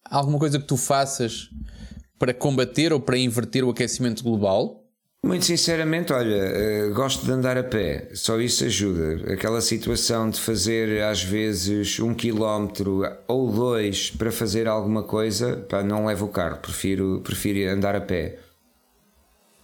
alguma 0.03 0.37
coisa 0.37 0.59
que 0.59 0.67
tu 0.67 0.75
faças 0.75 1.49
para 2.19 2.33
combater 2.33 2.91
ou 2.91 2.99
para 2.99 3.17
inverter 3.17 3.63
o 3.63 3.69
aquecimento 3.69 4.21
global? 4.21 4.76
Muito 5.25 5.45
sinceramente, 5.45 6.13
olha, 6.13 6.89
uh, 6.89 6.93
gosto 6.93 7.25
de 7.25 7.31
andar 7.31 7.57
a 7.57 7.63
pé, 7.63 8.09
só 8.13 8.39
isso 8.39 8.63
ajuda. 8.63 9.33
Aquela 9.33 9.59
situação 9.59 10.29
de 10.29 10.39
fazer 10.39 11.03
às 11.03 11.21
vezes 11.21 11.99
um 11.99 12.13
quilómetro 12.13 13.03
ou 13.27 13.51
dois 13.51 14.09
para 14.11 14.31
fazer 14.31 14.67
alguma 14.67 15.03
coisa, 15.03 15.57
pá, 15.69 15.83
não 15.83 16.05
levo 16.05 16.25
o 16.25 16.29
carro, 16.29 16.57
prefiro, 16.59 17.21
prefiro 17.23 17.69
andar 17.69 17.95
a 17.95 18.01
pé. 18.01 18.39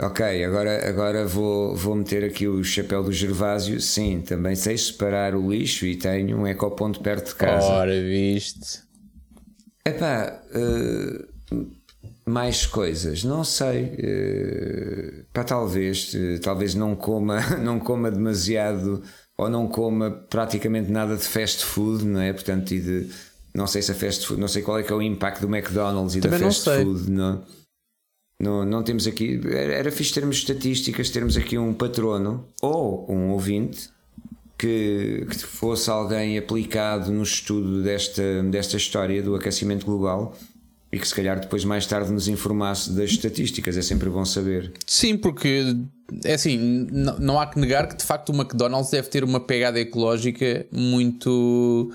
Ok, 0.02 0.44
agora, 0.44 0.90
agora 0.90 1.26
vou, 1.26 1.76
vou 1.76 1.96
meter 1.96 2.24
aqui 2.24 2.48
o 2.48 2.64
chapéu 2.64 3.04
do 3.04 3.12
Gervásio. 3.12 3.80
Sim, 3.80 4.22
também 4.22 4.56
sei 4.56 4.78
separar 4.78 5.36
o 5.36 5.50
lixo 5.50 5.86
e 5.86 5.96
tenho 5.96 6.40
um 6.40 6.48
ecoponto 6.48 7.00
perto 7.00 7.30
de 7.30 7.36
casa. 7.36 7.68
Ora, 7.68 8.02
viste. 8.02 8.82
Epá, 9.86 10.42
uh, 10.56 11.66
mais 12.26 12.66
coisas, 12.66 13.24
não 13.24 13.44
sei. 13.44 13.84
Uh, 13.84 15.03
talvez, 15.44 16.14
uh, 16.14 16.40
talvez 16.42 16.76
não 16.76 16.96
coma, 16.96 17.40
não 17.58 17.80
coma 17.80 18.10
demasiado 18.10 19.04
ou 19.38 19.50
não 19.50 19.68
coma 19.68 20.12
praticamente 20.30 20.92
nada 20.92 21.16
de 21.18 21.24
fast 21.24 21.66
food, 21.66 22.06
não 22.06 22.22
é? 22.22 22.32
Portanto, 22.34 22.72
e 22.72 22.80
de, 22.80 23.10
não 23.54 23.68
sei 23.68 23.82
se 23.82 23.92
a 23.92 23.96
fast 23.96 24.26
food, 24.26 24.40
não 24.40 24.48
sei 24.48 24.62
qual 24.62 24.80
é 24.80 24.84
que 24.84 24.92
é 24.92 24.96
o 24.96 25.02
impacto 25.02 25.42
do 25.42 25.54
McDonald's 25.54 26.16
e 26.16 26.22
Também 26.22 26.40
da 26.40 26.46
fast 26.46 26.70
não 26.70 26.84
food, 26.84 27.12
não, 27.12 27.44
não, 28.40 28.66
não 28.66 28.84
temos 28.84 29.08
aqui. 29.08 29.40
Era, 29.46 29.74
era 29.74 29.92
fixe 29.92 30.14
termos 30.14 30.38
estatísticas, 30.38 31.10
termos 31.10 31.38
aqui 31.38 31.58
um 31.58 31.74
patrono 31.74 32.46
ou 32.62 33.10
um 33.12 33.32
ouvinte 33.32 33.90
que, 34.58 35.26
que 35.30 35.40
fosse 35.40 35.90
alguém 35.90 36.38
aplicado 36.38 37.12
no 37.12 37.24
estudo 37.24 37.84
desta, 37.84 38.44
desta 38.44 38.78
história 38.78 39.22
do 39.22 39.36
aquecimento 39.36 39.86
global 39.86 40.36
e 40.94 41.00
que 41.00 41.08
se 41.08 41.16
calhar 41.16 41.40
depois 41.40 41.66
mais 41.66 41.88
tarde 41.88 42.12
nos 42.12 42.28
informasse 42.28 42.92
das 42.92 43.10
estatísticas, 43.10 43.76
é 43.76 43.82
sempre 43.82 44.12
bom 44.12 44.24
saber. 44.24 44.72
Sim, 44.86 45.18
porque 45.18 45.76
é 46.24 46.36
assim, 46.36 46.88
não, 46.92 47.18
não 47.18 47.40
há 47.40 47.48
que 47.48 47.60
negar 47.60 47.88
que 47.88 47.98
de 47.98 48.04
facto 48.04 48.30
o 48.30 48.36
McDonald's 48.36 48.92
deve 48.92 49.08
ter 49.08 49.24
uma 49.24 49.40
pegada 49.40 49.80
ecológica 49.80 50.68
muito 50.72 51.92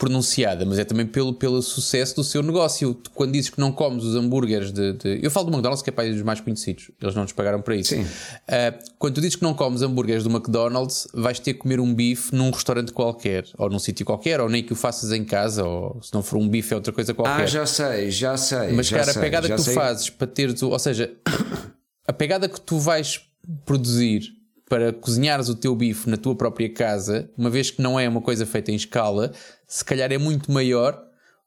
pronunciada, 0.00 0.64
mas 0.64 0.78
é 0.78 0.84
também 0.84 1.06
pelo, 1.06 1.34
pelo 1.34 1.60
sucesso 1.60 2.16
do 2.16 2.24
seu 2.24 2.42
negócio. 2.42 2.98
Quando 3.14 3.32
dizes 3.32 3.50
que 3.50 3.60
não 3.60 3.70
comes 3.70 4.02
os 4.02 4.16
hambúrgueres 4.16 4.72
de, 4.72 4.94
de, 4.94 5.20
Eu 5.22 5.30
falo 5.30 5.50
do 5.50 5.52
McDonald's, 5.52 5.82
que 5.82 5.90
é 5.90 5.92
para 5.92 6.10
dos 6.10 6.22
mais 6.22 6.40
conhecidos, 6.40 6.90
eles 7.00 7.14
não 7.14 7.22
nos 7.24 7.32
pagaram 7.32 7.60
para 7.60 7.76
isso. 7.76 7.90
Sim. 7.90 8.04
Uh, 8.04 8.78
quando 8.98 9.16
tu 9.16 9.20
dizes 9.20 9.36
que 9.36 9.42
não 9.42 9.52
comes 9.52 9.82
hambúrgueres 9.82 10.24
do 10.24 10.30
McDonald's, 10.30 11.06
vais 11.12 11.38
ter 11.38 11.52
que 11.52 11.60
comer 11.60 11.80
um 11.80 11.94
bife 11.94 12.34
num 12.34 12.50
restaurante 12.50 12.92
qualquer, 12.92 13.44
ou 13.58 13.68
num 13.68 13.78
sítio 13.78 14.06
qualquer, 14.06 14.40
ou 14.40 14.48
nem 14.48 14.62
que 14.64 14.72
o 14.72 14.76
faças 14.76 15.12
em 15.12 15.22
casa, 15.22 15.64
ou 15.64 16.02
se 16.02 16.14
não 16.14 16.22
for 16.22 16.38
um 16.38 16.48
bife 16.48 16.72
é 16.72 16.76
outra 16.76 16.94
coisa 16.94 17.12
qualquer. 17.12 17.42
Ah, 17.42 17.46
já 17.46 17.66
sei, 17.66 18.10
já 18.10 18.38
sei. 18.38 18.72
Mas 18.72 18.86
já 18.86 19.00
cara, 19.00 19.12
sei, 19.12 19.20
a 19.20 19.22
pegada 19.22 19.48
que 19.50 19.54
tu 19.56 19.62
sei. 19.62 19.74
fazes 19.74 20.08
para 20.08 20.26
teres, 20.26 20.62
o- 20.62 20.70
ou 20.70 20.78
seja, 20.78 21.12
a 22.08 22.12
pegada 22.14 22.48
que 22.48 22.58
tu 22.58 22.78
vais 22.78 23.20
produzir 23.66 24.39
para 24.70 24.92
cozinhares 24.92 25.48
o 25.48 25.54
teu 25.56 25.74
bife 25.74 26.08
na 26.08 26.16
tua 26.16 26.36
própria 26.36 26.72
casa, 26.72 27.28
uma 27.36 27.50
vez 27.50 27.72
que 27.72 27.82
não 27.82 27.98
é 27.98 28.08
uma 28.08 28.20
coisa 28.20 28.46
feita 28.46 28.70
em 28.70 28.76
escala, 28.76 29.32
se 29.66 29.84
calhar 29.84 30.12
é 30.12 30.16
muito 30.16 30.52
maior 30.52 30.96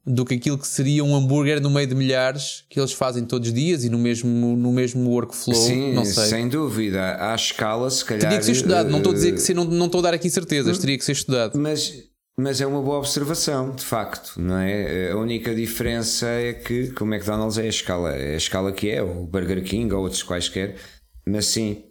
do 0.05 0.25
que 0.25 0.33
aquilo 0.33 0.57
que 0.57 0.67
seria 0.67 1.05
um 1.05 1.15
hambúrguer 1.15 1.61
no 1.61 1.69
meio 1.69 1.87
de 1.87 1.95
milhares 1.95 2.65
que 2.69 2.77
eles 2.77 2.91
fazem 2.91 3.23
todos 3.23 3.47
os 3.47 3.53
dias 3.53 3.85
e 3.85 3.89
no 3.89 3.97
mesmo, 3.97 4.57
no 4.57 4.73
mesmo 4.73 5.09
workflow. 5.09 5.55
Sim, 5.55 6.03
sem 6.03 6.49
dúvida. 6.49 7.15
À 7.17 7.33
escala, 7.33 7.89
se 7.89 8.03
calhar. 8.03 8.23
Teria 8.23 8.39
que 8.39 8.45
ser 8.45 8.51
estudado. 8.51 8.89
Não 8.89 8.97
estou 8.97 9.13
a 9.13 9.15
dizer 9.15 9.31
que 9.31 9.37
eh, 9.37 9.41
se, 9.41 9.53
não, 9.53 9.63
não 9.63 9.85
estou 9.85 9.99
a 9.99 10.01
dar 10.01 10.13
aqui 10.13 10.29
certezas, 10.29 10.77
teria 10.77 10.97
que 10.97 11.05
ser 11.05 11.13
estudado. 11.13 11.57
Mas, 11.57 11.93
mas 12.37 12.59
é 12.59 12.67
uma 12.67 12.81
boa 12.81 12.97
observação, 12.97 13.71
de 13.71 13.85
facto, 13.85 14.33
não 14.35 14.57
é? 14.57 15.11
A 15.11 15.17
única 15.17 15.55
diferença 15.55 16.27
é 16.27 16.51
que, 16.51 16.87
que 16.91 17.01
o 17.01 17.05
McDonald's 17.05 17.57
é 17.57 17.63
a 17.63 17.69
escala, 17.69 18.11
é 18.13 18.33
a 18.33 18.37
escala 18.37 18.73
que 18.73 18.89
é, 18.89 19.01
ou 19.01 19.23
o 19.23 19.25
Burger 19.25 19.63
King, 19.63 19.93
ou 19.93 20.01
outros 20.01 20.23
quaisquer, 20.23 20.75
mas 21.25 21.45
sim, 21.45 21.81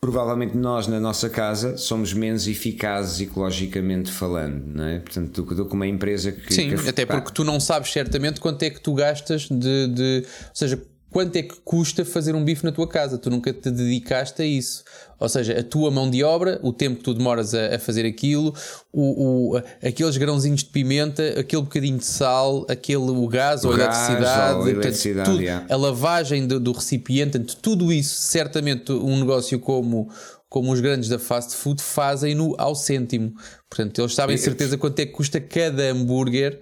provavelmente 0.00 0.56
nós 0.56 0.86
na 0.86 0.98
nossa 0.98 1.28
casa 1.28 1.76
somos 1.76 2.14
menos 2.14 2.48
eficazes 2.48 3.20
ecologicamente 3.20 4.10
falando, 4.10 4.64
não 4.74 4.84
é? 4.84 4.98
Portanto, 5.00 5.42
do, 5.42 5.66
que- 5.66 5.74
uma 5.74 5.86
empresa 5.86 6.32
que. 6.32 6.54
Sim, 6.54 6.74
que- 6.74 6.88
até 6.88 7.04
porque 7.04 7.30
tu 7.32 7.44
não 7.44 7.60
sabes 7.60 7.92
certamente 7.92 8.40
quanto 8.40 8.62
é 8.62 8.70
que 8.70 8.80
tu 8.80 8.94
gastas 8.94 9.42
de, 9.50 9.86
de- 9.88 10.24
Ou 10.26 10.50
seja, 10.54 10.82
quanto 11.10 11.36
é 11.36 11.42
que 11.42 11.56
custa 11.64 12.04
fazer 12.04 12.34
um 12.34 12.44
bife 12.44 12.64
na 12.64 12.72
tua 12.72 12.86
casa. 12.88 13.18
Tu 13.18 13.28
nunca 13.30 13.52
te 13.52 13.70
dedicaste 13.70 14.40
a 14.42 14.44
isso. 14.44 14.84
Ou 15.18 15.28
seja, 15.28 15.58
a 15.58 15.62
tua 15.62 15.90
mão 15.90 16.08
de 16.08 16.22
obra, 16.24 16.58
o 16.62 16.72
tempo 16.72 16.96
que 16.98 17.02
tu 17.04 17.12
demoras 17.12 17.54
a, 17.54 17.74
a 17.74 17.78
fazer 17.78 18.06
aquilo, 18.06 18.54
o, 18.92 19.52
o- 19.56 19.62
aqueles 19.86 20.16
grãozinhos 20.16 20.60
de 20.64 20.70
pimenta, 20.70 21.38
aquele 21.38 21.62
bocadinho 21.62 21.98
de 21.98 22.04
sal, 22.06 22.64
aquele 22.68 22.98
o 23.10 23.26
gás 23.28 23.64
ou 23.64 23.72
a 23.72 23.76
gás 23.76 23.96
eletricidade, 24.08 24.54
ou 24.58 24.64
a 24.64 24.70
eletricidade, 24.70 25.30
tudo- 25.30 25.42
yeah. 25.42 25.66
a 25.68 25.76
lavagem 25.76 26.46
do, 26.46 26.58
do 26.58 26.72
recipiente, 26.72 27.38
tudo 27.60 27.92
isso, 27.92 28.14
certamente, 28.20 28.90
um 28.92 29.18
negócio 29.18 29.58
como. 29.60 30.08
Como 30.48 30.72
os 30.72 30.80
grandes 30.80 31.08
da 31.08 31.16
fast 31.16 31.54
food 31.54 31.80
fazem 31.80 32.34
no 32.34 32.56
ao 32.58 32.74
cêntimo. 32.74 33.32
Portanto, 33.68 34.00
eles 34.00 34.12
sabem 34.16 34.36
certeza 34.36 34.76
quanto 34.76 34.98
é 34.98 35.06
que 35.06 35.12
custa 35.12 35.40
cada 35.40 35.80
hambúrguer 35.92 36.58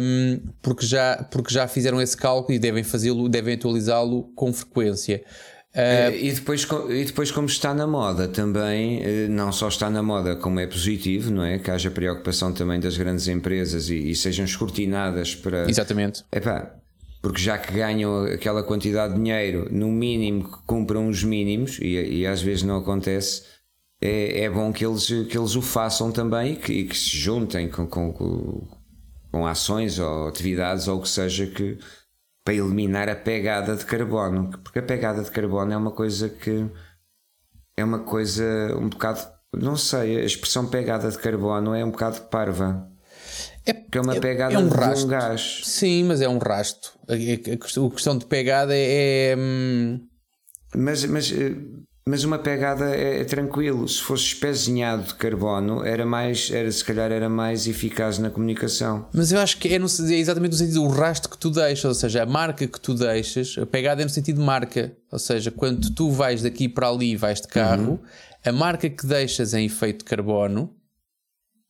um, 0.00 0.40
porque, 0.60 0.84
já, 0.84 1.26
porque 1.30 1.52
já 1.52 1.66
fizeram 1.66 2.00
esse 2.00 2.16
cálculo 2.16 2.54
e 2.54 2.58
devem 2.58 2.82
fazê-lo, 2.82 3.28
devem 3.28 3.54
atualizá-lo 3.54 4.24
com 4.34 4.52
frequência. 4.52 5.22
Uh, 5.74 6.14
E 6.14 6.32
depois, 6.32 6.66
e 6.88 7.04
depois, 7.04 7.30
como 7.30 7.46
está 7.46 7.72
na 7.74 7.86
moda 7.86 8.26
também, 8.26 9.00
eh, 9.02 9.28
não 9.28 9.52
só 9.52 9.68
está 9.68 9.88
na 9.90 10.02
moda, 10.02 10.34
como 10.34 10.58
é 10.58 10.66
positivo, 10.66 11.30
não 11.30 11.44
é? 11.44 11.58
Que 11.58 11.70
haja 11.70 11.90
preocupação 11.90 12.52
também 12.52 12.80
das 12.80 12.96
grandes 12.96 13.28
empresas 13.28 13.88
e, 13.90 14.10
e 14.10 14.16
sejam 14.16 14.44
escrutinadas 14.44 15.34
para. 15.34 15.68
exatamente. 15.70 16.24
Epá, 16.32 16.74
porque 17.20 17.40
já 17.40 17.58
que 17.58 17.72
ganham 17.72 18.24
aquela 18.24 18.62
quantidade 18.62 19.14
de 19.14 19.20
dinheiro, 19.20 19.68
no 19.70 19.88
mínimo 19.88 20.44
que 20.44 20.62
cumpram 20.66 21.08
os 21.08 21.22
mínimos, 21.22 21.78
e, 21.80 22.20
e 22.20 22.26
às 22.26 22.40
vezes 22.40 22.62
não 22.62 22.78
acontece, 22.78 23.42
é, 24.00 24.44
é 24.44 24.50
bom 24.50 24.72
que 24.72 24.84
eles, 24.84 25.06
que 25.06 25.36
eles 25.36 25.54
o 25.54 25.62
façam 25.62 26.10
também 26.10 26.52
e 26.52 26.56
que, 26.56 26.72
e 26.72 26.84
que 26.84 26.96
se 26.96 27.16
juntem 27.16 27.68
com, 27.68 27.86
com, 27.86 28.12
com, 28.12 28.68
com 29.30 29.46
ações 29.46 29.98
ou 29.98 30.28
atividades 30.28 30.88
ou 30.88 30.98
o 30.98 31.02
que 31.02 31.08
seja 31.08 31.46
que 31.46 31.78
para 32.44 32.54
eliminar 32.54 33.08
a 33.08 33.14
pegada 33.16 33.76
de 33.76 33.84
carbono, 33.84 34.50
porque 34.62 34.78
a 34.78 34.82
pegada 34.82 35.22
de 35.22 35.30
carbono 35.30 35.72
é 35.72 35.76
uma 35.76 35.90
coisa 35.90 36.28
que 36.30 36.66
é 37.76 37.84
uma 37.84 37.98
coisa 38.00 38.44
um 38.76 38.88
bocado, 38.88 39.20
não 39.54 39.76
sei, 39.76 40.16
a 40.18 40.24
expressão 40.24 40.66
pegada 40.66 41.10
de 41.10 41.18
carbono 41.18 41.74
é 41.74 41.84
um 41.84 41.90
bocado 41.90 42.22
parva. 42.22 42.88
É, 43.66 43.72
Que 43.74 43.98
é 43.98 44.00
uma 44.00 44.16
é- 44.16 44.20
pegada 44.20 44.54
é 44.54 44.58
um 44.58 44.68
de 44.68 44.74
rasto. 44.74 45.04
um 45.04 45.08
gás. 45.08 45.60
Sim, 45.64 46.04
mas 46.04 46.20
é 46.22 46.28
um 46.28 46.38
rasto. 46.38 46.98
A, 47.06 47.12
a- 47.12 47.54
a 47.54 47.56
questão- 47.58 47.86
a 47.86 47.90
questão 47.90 48.16
de 48.18 48.24
pegada 48.24 48.74
é. 48.74 49.32
é, 49.32 49.36
hum, 49.38 50.00
Mas, 50.74 51.04
mas, 51.04 51.30
eh, 51.30 51.54
mas 52.08 52.24
uma 52.24 52.38
pegada 52.38 52.94
é, 52.94 53.20
é 53.20 53.24
tranquilo. 53.24 53.86
Se 53.88 54.00
fosse 54.02 54.24
espezinhado 54.24 55.02
de 55.02 55.14
carbono, 55.14 55.84
era 55.84 56.04
mais, 56.06 56.50
era, 56.50 56.70
se 56.72 56.84
calhar 56.84 57.10
era 57.12 57.28
mais 57.28 57.66
eficaz 57.66 58.18
na 58.18 58.30
comunicação. 58.30 59.08
mas 59.12 59.30
eu 59.32 59.38
acho 59.40 59.58
que 59.58 59.68
é, 59.72 59.78
no- 59.78 59.86
é 59.86 60.14
exatamente 60.14 60.52
no 60.52 60.58
sentido 60.58 60.80
do 60.82 60.88
rasto 60.88 61.28
que 61.28 61.36
tu 61.38 61.50
deixas, 61.50 61.84
ou 61.84 61.94
seja, 61.94 62.22
a 62.22 62.26
marca 62.26 62.66
que 62.66 62.80
tu 62.80 62.94
deixas, 62.94 63.56
a 63.58 63.66
pegada 63.66 64.02
é 64.02 64.04
no 64.04 64.10
sentido 64.10 64.38
de 64.40 64.44
marca. 64.44 64.96
Ou 65.12 65.18
seja, 65.18 65.50
quando 65.50 65.90
tu 65.94 66.10
vais 66.10 66.42
daqui 66.42 66.68
para 66.68 66.88
ali 66.88 67.12
e 67.12 67.16
vais 67.16 67.40
de 67.40 67.48
carro, 67.48 67.92
Uhum. 67.92 67.98
a 68.44 68.52
marca 68.52 68.88
que 68.88 69.06
deixas 69.06 69.54
em 69.54 69.66
efeito 69.66 69.98
de 69.98 70.04
carbono, 70.04 70.74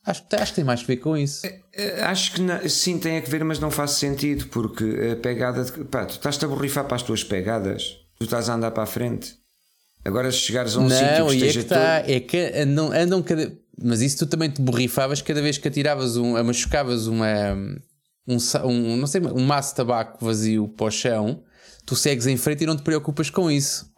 acho, 0.04 0.26
que- 0.26 0.36
acho 0.36 0.52
que 0.52 0.56
tem 0.56 0.64
mais 0.64 0.80
a 0.80 0.84
ver 0.84 0.96
com 0.98 1.16
isso. 1.16 1.46
Eh, 1.46 2.02
Acho 2.02 2.32
que 2.34 2.40
na- 2.40 2.68
sim 2.68 2.98
tem 2.98 3.16
a 3.18 3.20
que 3.22 3.30
ver, 3.30 3.44
mas 3.44 3.58
não 3.58 3.70
faz 3.70 3.92
sentido, 3.92 4.46
porque 4.48 4.84
a 5.12 5.16
pegada 5.16 5.62
de. 5.64 5.72
Pá, 5.84 6.04
tu 6.06 6.12
estás-te 6.12 6.44
a 6.44 6.48
borrifar 6.48 6.84
para 6.84 6.96
as 6.96 7.02
tuas 7.02 7.22
pegadas, 7.22 7.96
tu 8.18 8.24
estás 8.24 8.48
a 8.48 8.54
andar 8.54 8.70
para 8.72 8.82
a 8.82 8.86
frente. 8.86 9.37
Agora, 10.08 10.30
se 10.32 10.38
chegares 10.38 10.74
a 10.74 10.80
um 10.80 10.88
sítio 10.90 11.18
Não, 11.18 11.26
que 11.28 11.34
e 11.34 11.36
é 11.36 11.40
que 11.40 11.46
esteja 11.46 11.60
está, 11.60 12.00
todo. 12.00 12.10
é 12.10 12.20
que 12.20 12.52
andam, 12.56 12.92
andam 12.92 13.22
cada. 13.22 13.52
Mas 13.80 14.00
isso 14.00 14.18
tu 14.18 14.26
também 14.26 14.50
te 14.50 14.60
borrifavas 14.60 15.22
cada 15.22 15.40
vez 15.40 15.56
que 15.58 15.68
atiravas 15.68 16.16
um, 16.16 16.42
machucavas 16.42 17.06
uma, 17.06 17.28
um, 18.26 18.36
um, 18.64 18.96
não 18.96 19.06
sei, 19.06 19.20
um 19.20 19.44
maço 19.44 19.70
de 19.70 19.76
tabaco 19.76 20.24
vazio 20.24 20.66
para 20.68 20.86
o 20.86 20.90
chão, 20.90 21.42
tu 21.86 21.94
segues 21.94 22.26
em 22.26 22.36
frente 22.36 22.64
e 22.64 22.66
não 22.66 22.76
te 22.76 22.82
preocupas 22.82 23.30
com 23.30 23.48
isso. 23.50 23.88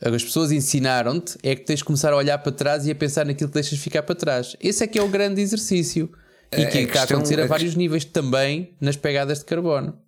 As 0.00 0.22
pessoas 0.24 0.52
ensinaram-te 0.52 1.36
é 1.42 1.54
que 1.54 1.62
tens 1.64 1.78
de 1.80 1.84
começar 1.84 2.12
a 2.12 2.16
olhar 2.16 2.38
para 2.38 2.52
trás 2.52 2.86
e 2.86 2.90
a 2.90 2.94
pensar 2.94 3.24
naquilo 3.26 3.48
que 3.50 3.54
deixas 3.54 3.78
ficar 3.78 4.02
para 4.02 4.14
trás. 4.14 4.56
Esse 4.60 4.84
é 4.84 4.86
que 4.86 4.98
é 4.98 5.02
o 5.02 5.08
grande 5.08 5.40
exercício. 5.40 6.10
E 6.52 6.62
A- 6.62 6.66
que 6.66 6.78
a 6.78 6.80
está 6.80 6.80
a 6.80 6.84
questão- 7.02 7.16
acontecer 7.18 7.40
a 7.40 7.44
a 7.44 7.46
vários 7.46 7.74
níveis 7.74 8.04
também 8.04 8.74
nas 8.80 8.96
pegadas 8.96 9.38
de 9.40 9.44
carbono. 9.44 9.98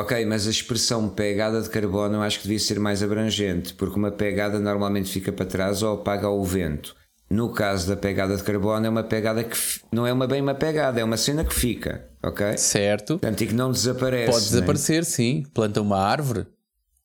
Ok, 0.00 0.24
mas 0.26 0.46
a 0.46 0.50
expressão 0.50 1.08
pegada 1.08 1.60
de 1.60 1.68
carbono 1.70 2.16
eu 2.16 2.22
acho 2.22 2.38
que 2.38 2.44
devia 2.44 2.58
ser 2.58 2.78
mais 2.78 3.02
abrangente, 3.02 3.74
porque 3.74 3.98
uma 3.98 4.10
pegada 4.10 4.58
normalmente 4.58 5.10
fica 5.10 5.32
para 5.32 5.46
trás 5.46 5.82
ou 5.82 5.94
apaga 5.94 6.26
ao 6.26 6.44
vento. 6.44 6.94
No 7.30 7.52
caso 7.52 7.88
da 7.88 7.96
pegada 7.96 8.34
de 8.36 8.42
carbono, 8.42 8.86
é 8.86 8.88
uma 8.88 9.02
pegada 9.02 9.44
que 9.44 9.56
não 9.92 10.06
é 10.06 10.12
uma 10.12 10.26
bem 10.26 10.40
uma 10.40 10.54
pegada, 10.54 10.98
é 11.00 11.04
uma 11.04 11.16
cena 11.16 11.44
que 11.44 11.52
fica, 11.54 12.08
ok? 12.22 12.56
Certo? 12.56 13.18
Portanto, 13.18 13.42
e 13.42 13.46
que 13.46 13.54
não 13.54 13.70
desaparece. 13.70 14.30
Pode 14.32 14.44
né? 14.44 14.50
desaparecer, 14.50 15.04
sim. 15.04 15.42
Planta 15.52 15.80
uma 15.82 15.98
árvore 15.98 16.46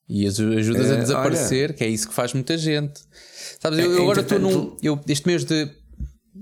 e 0.08 0.26
as- 0.26 0.40
ajudas 0.40 0.90
a 0.90 0.94
Eh, 0.94 0.98
desaparecer, 1.00 1.74
que 1.74 1.84
é 1.84 1.88
isso 1.88 2.08
que 2.08 2.14
faz 2.14 2.32
muita 2.32 2.56
gente. 2.56 3.00
Sabes, 3.60 3.78
eu, 3.80 3.92
É, 3.92 3.98
eu 3.98 4.02
agora 4.02 4.20
estou 4.22 4.38
num. 4.38 4.76
Eu, 4.82 4.98
este 5.08 5.26
mês 5.26 5.44
de. 5.44 5.68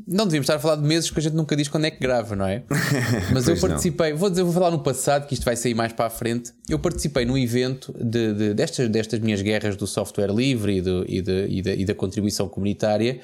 Não 0.07 0.25
devíamos 0.25 0.45
estar 0.45 0.57
a 0.57 0.59
falar 0.59 0.77
de 0.77 0.83
meses 0.83 1.11
porque 1.11 1.21
a 1.21 1.23
gente 1.25 1.35
nunca 1.35 1.55
diz 1.55 1.69
quando 1.69 1.85
é 1.85 1.91
que 1.91 2.01
grava, 2.01 2.35
não 2.35 2.47
é? 2.47 2.63
Mas 3.33 3.47
eu 3.47 3.59
participei, 3.61 4.15
vou 4.15 4.31
dizer, 4.31 4.43
vou 4.43 4.53
falar 4.53 4.71
no 4.71 4.83
passado, 4.83 5.27
que 5.27 5.35
isto 5.35 5.45
vai 5.45 5.55
sair 5.55 5.75
mais 5.75 5.93
para 5.93 6.07
a 6.07 6.11
frente. 6.11 6.53
Eu 6.67 6.79
participei 6.79 7.27
num 7.27 7.37
evento 7.37 7.95
de, 8.01 8.33
de 8.33 8.55
destas, 8.55 8.89
destas 8.89 9.21
minhas 9.21 9.43
guerras 9.43 9.77
do 9.77 9.87
software 9.87 10.33
livre 10.33 10.79
e, 10.79 10.81
do, 10.81 11.05
e, 11.07 11.21
de, 11.21 11.47
e, 11.49 11.63
da, 11.63 11.75
e 11.75 11.85
da 11.85 11.95
contribuição 11.95 12.49
comunitária, 12.49 13.21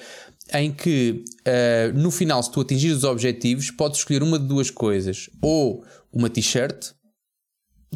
em 0.52 0.70
que 0.70 1.24
uh, 1.40 1.98
no 1.98 2.10
final, 2.10 2.42
se 2.42 2.52
tu 2.52 2.60
atingires 2.60 2.98
os 2.98 3.04
objetivos, 3.04 3.70
podes 3.70 4.00
escolher 4.00 4.22
uma 4.22 4.38
de 4.38 4.46
duas 4.46 4.70
coisas: 4.70 5.30
ou 5.40 5.82
uma 6.12 6.28
t-shirt 6.28 6.92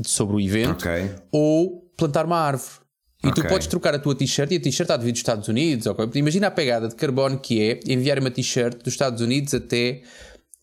sobre 0.02 0.36
o 0.36 0.40
evento, 0.40 0.86
okay. 0.86 1.10
ou 1.30 1.82
plantar 1.96 2.24
uma 2.24 2.38
árvore. 2.38 2.81
E 3.24 3.28
okay. 3.28 3.42
tu 3.42 3.48
podes 3.48 3.66
trocar 3.68 3.94
a 3.94 3.98
tua 3.98 4.14
t-shirt 4.14 4.50
e 4.50 4.56
a 4.56 4.60
t-shirt 4.60 4.82
está 4.82 4.96
devido 4.96 5.14
dos 5.14 5.20
Estados 5.20 5.46
Unidos. 5.48 5.86
Okay? 5.86 6.08
Imagina 6.16 6.48
a 6.48 6.50
pegada 6.50 6.88
de 6.88 6.96
carbono 6.96 7.38
que 7.38 7.62
é 7.62 7.80
enviar 7.86 8.18
uma 8.18 8.30
t-shirt 8.30 8.82
dos 8.82 8.92
Estados 8.92 9.20
Unidos 9.20 9.54
até, 9.54 10.02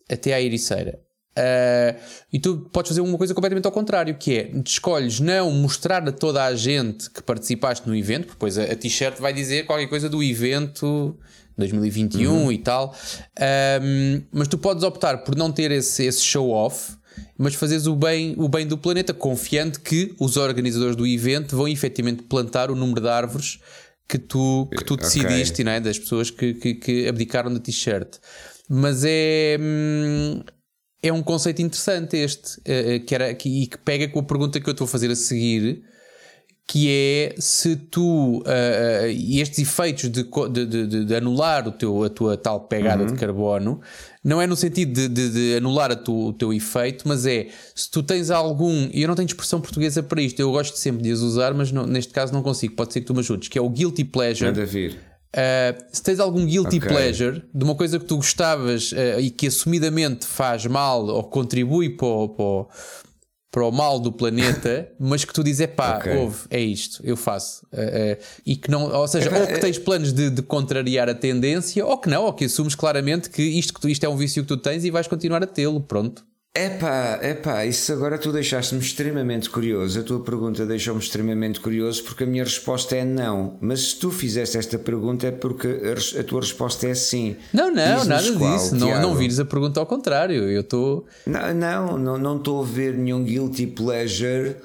até 0.10 0.34
à 0.34 0.42
Ericeira. 0.42 1.00
Uh, 1.38 1.98
e 2.34 2.40
tu 2.40 2.70
podes 2.74 2.90
fazer 2.90 3.00
uma 3.00 3.18
coisa 3.18 3.34
completamente 3.34 3.66
ao 3.66 3.72
contrário, 3.72 4.14
que 4.16 4.38
é 4.38 4.52
escolhes 4.66 5.22
não 5.22 5.50
mostrar 5.52 6.06
a 6.06 6.12
toda 6.12 6.44
a 6.44 6.54
gente 6.54 7.10
que 7.10 7.24
participaste 7.24 7.88
no 7.88 7.96
evento, 7.96 8.26
porque 8.26 8.36
depois 8.36 8.58
a, 8.58 8.64
a 8.64 8.76
t-shirt 8.76 9.20
vai 9.20 9.32
dizer 9.32 9.66
qualquer 9.66 9.88
coisa 9.88 10.10
do 10.10 10.22
evento 10.22 11.18
2021 11.58 12.32
uhum. 12.32 12.52
e 12.52 12.58
tal, 12.58 12.94
um, 13.82 14.22
mas 14.34 14.50
tu 14.50 14.58
podes 14.58 14.84
optar 14.84 15.20
por 15.20 15.36
não 15.36 15.52
ter 15.52 15.72
esse, 15.72 16.04
esse 16.04 16.24
show-off 16.24 16.99
mas 17.38 17.56
fazeres 17.56 17.88
o 17.88 17.96
bem, 17.96 18.36
o 18.38 18.48
bem 18.48 18.66
do 18.66 18.78
planeta, 18.78 19.14
confiante 19.14 19.80
que 19.80 20.14
os 20.20 20.38
organizadores 20.38 20.96
do 20.96 21.06
evento 21.06 21.56
vão 21.56 21.68
efetivamente 21.68 22.24
plantar 22.24 22.72
o 22.72 22.76
número 22.76 23.02
de 23.02 23.10
árvores 23.10 23.60
que 24.08 24.18
tu, 24.18 24.68
que 24.76 24.84
tu 24.84 24.98
decidiste, 24.98 25.54
okay. 25.54 25.66
não 25.66 25.72
é? 25.72 25.80
das 25.80 26.00
pessoas 26.00 26.32
que, 26.32 26.54
que, 26.56 26.76
que 26.76 27.08
abdicaram 27.08 27.54
da 27.54 27.60
t-shirt. 27.60 28.18
Mas 28.68 29.04
é. 29.06 29.58
Hum, 29.60 30.42
é 31.02 31.14
um 31.14 31.24
conceito 31.24 31.62
interessante 31.62 32.18
este, 32.18 32.60
eh, 32.66 32.96
eh, 32.96 33.00
que 33.00 33.16
era, 33.16 33.34
que, 33.34 33.64
e 33.64 33.68
que 33.68 33.78
pega 33.78 34.08
com 34.10 34.20
a 34.20 34.24
pergunta 34.24 34.60
que 34.60 34.68
eu 34.68 34.72
estou 34.72 34.86
a 34.86 34.88
fazer 34.88 35.10
a 35.10 35.16
seguir, 35.16 35.82
que 36.68 36.88
é 36.92 37.36
se 37.40 37.76
tu 37.76 38.40
uh, 38.40 39.08
estes 39.08 39.60
efeitos 39.60 40.10
de, 40.12 40.24
de, 40.24 40.66
de, 40.66 41.06
de, 41.06 41.16
anular 41.16 41.68
o 41.68 41.72
teu, 41.72 42.04
a 42.04 42.10
tua 42.10 42.38
tal 42.38 42.60
pegada 42.68 43.04
uhum. 43.04 43.08
de 43.12 43.16
carbono 43.16 43.82
não 44.24 44.42
é 44.42 44.48
no 44.48 44.56
sentido 44.56 45.08
de, 45.08 45.56
anular 45.56 45.96
tu, 45.96 46.28
o 46.28 46.34
teu 46.34 46.54
efeito, 46.54 47.08
mas 47.08 47.26
é 47.26 47.48
se 47.74 47.90
tu 47.90 48.04
tens 48.04 48.30
algum, 48.30 48.90
e 48.94 49.02
eu 49.02 49.08
não 49.08 49.16
tenho 49.16 49.28
expressão 49.28 49.62
portuguesa 49.62 50.04
para 50.04 50.22
isto, 50.22 50.40
eu 50.40 50.52
gosto 50.52 50.78
sempre 50.78 51.04
de 51.04 51.12
as 51.12 51.20
usar, 51.20 51.54
mas 51.54 51.72
não, 51.72 51.86
neste 51.86 52.12
caso 52.12 52.34
não 52.34 52.42
consigo, 52.42 52.76
pode 52.76 52.92
ser 52.92 53.02
que 53.02 53.08
tu 53.08 53.14
me 53.14 53.22
ajudes, 53.22 53.48
que 53.48 53.58
é 53.58 53.62
o 53.62 53.70
guilty 53.70 54.04
pleasure. 54.04 54.52
Manda 54.52 54.66
vir. 54.66 55.10
Uh, 55.30 55.78
se 55.92 56.02
tens 56.02 56.20
algum 56.20 56.44
guilty 56.44 56.78
okay. 56.78 56.90
pleasure 56.90 57.44
de 57.54 57.64
uma 57.64 57.76
coisa 57.76 58.00
que 58.00 58.06
tu 58.06 58.16
gostavas 58.16 58.92
uh, 58.92 59.20
e 59.20 59.30
que 59.30 59.46
assumidamente 59.46 60.26
faz 60.26 60.66
mal 60.66 61.06
ou 61.06 61.24
contribui 61.24 61.92
para, 61.92 62.28
para, 62.30 62.66
para 63.52 63.66
o 63.66 63.72
mal 63.72 64.00
do 64.00 64.12
planeta, 64.12 64.92
mas 65.00 65.26
que 65.26 65.34
tu 65.34 65.44
dizes, 65.44 65.66
pá, 65.68 65.98
okay. 65.98 66.16
ouve, 66.16 66.40
é 66.50 66.60
isto, 66.60 67.02
eu 67.04 67.18
faço. 67.18 67.66
Uh, 67.74 67.78
uh, 67.78 68.24
e 68.46 68.56
que 68.56 68.70
não, 68.70 68.92
ou 68.92 69.08
seja, 69.08 69.36
ou 69.36 69.48
que 69.48 69.60
tens 69.60 69.80
planos 69.80 70.14
de, 70.14 70.30
de, 70.30 70.42
contrariar 70.42 71.10
a 71.10 71.16
tendência, 71.16 71.86
ou 71.86 71.98
que 71.98 72.10
não, 72.10 72.26
ou 72.26 72.34
que 72.34 72.46
assumes 72.46 72.76
claramente 72.76 73.30
que 73.30 73.42
isto, 73.42 73.74
que 73.74 73.82
tu, 73.82 73.90
isto 73.90 74.04
é 74.04 74.10
um 74.10 74.16
vício 74.16 74.44
que 74.44 74.48
tu 74.48 74.58
tens 74.58 74.86
e 74.86 74.92
vais 74.92 75.08
continuar 75.08 75.44
a 75.44 75.48
tê-lo, 75.48 75.82
pronto. 75.82 76.29
Epá, 76.56 77.20
epá, 77.22 77.64
isso 77.64 77.94
agora 77.94 78.18
tu 78.18 78.32
deixaste-me 78.32 78.82
extremamente 78.82 79.50
curioso. 79.50 80.00
A 80.00 80.04
tua 80.04 80.20
pergunta 80.24 80.66
deixou-me 80.66 81.00
extremamente 81.00 81.60
curioso 81.60 82.04
porque 82.04 82.24
a 82.24 82.28
minha 82.28 82.44
resposta 82.44 82.96
é 82.96 83.06
não. 83.06 83.58
Mas 83.62 83.92
se 83.92 84.00
tu 84.00 84.10
fizeste 84.10 84.58
esta 84.58 84.80
pergunta 84.80 85.28
é 85.28 85.32
porque 85.32 85.68
a, 86.18 86.24
tua 86.24 86.42
resposta 86.42 86.88
é 86.88 86.96
sim. 86.96 87.36
Não, 87.54 87.72
não, 87.72 88.04
nada 88.04 88.34
qual, 88.34 88.58
disso. 88.58 88.76
Não, 88.76 89.00
não 89.00 89.16
vires 89.16 89.40
a 89.40 89.46
pergunta 89.46 89.80
ao 89.80 89.86
contrário. 89.86 90.50
Eu 90.50 90.62
estou. 90.62 91.06
Não, 91.28 91.98
não, 91.98 92.18
não 92.18 92.38
estou 92.38 92.64
a 92.64 92.66
ver 92.66 92.96
nenhum 92.96 93.24
guilty 93.24 93.68
pleasure. 93.68 94.56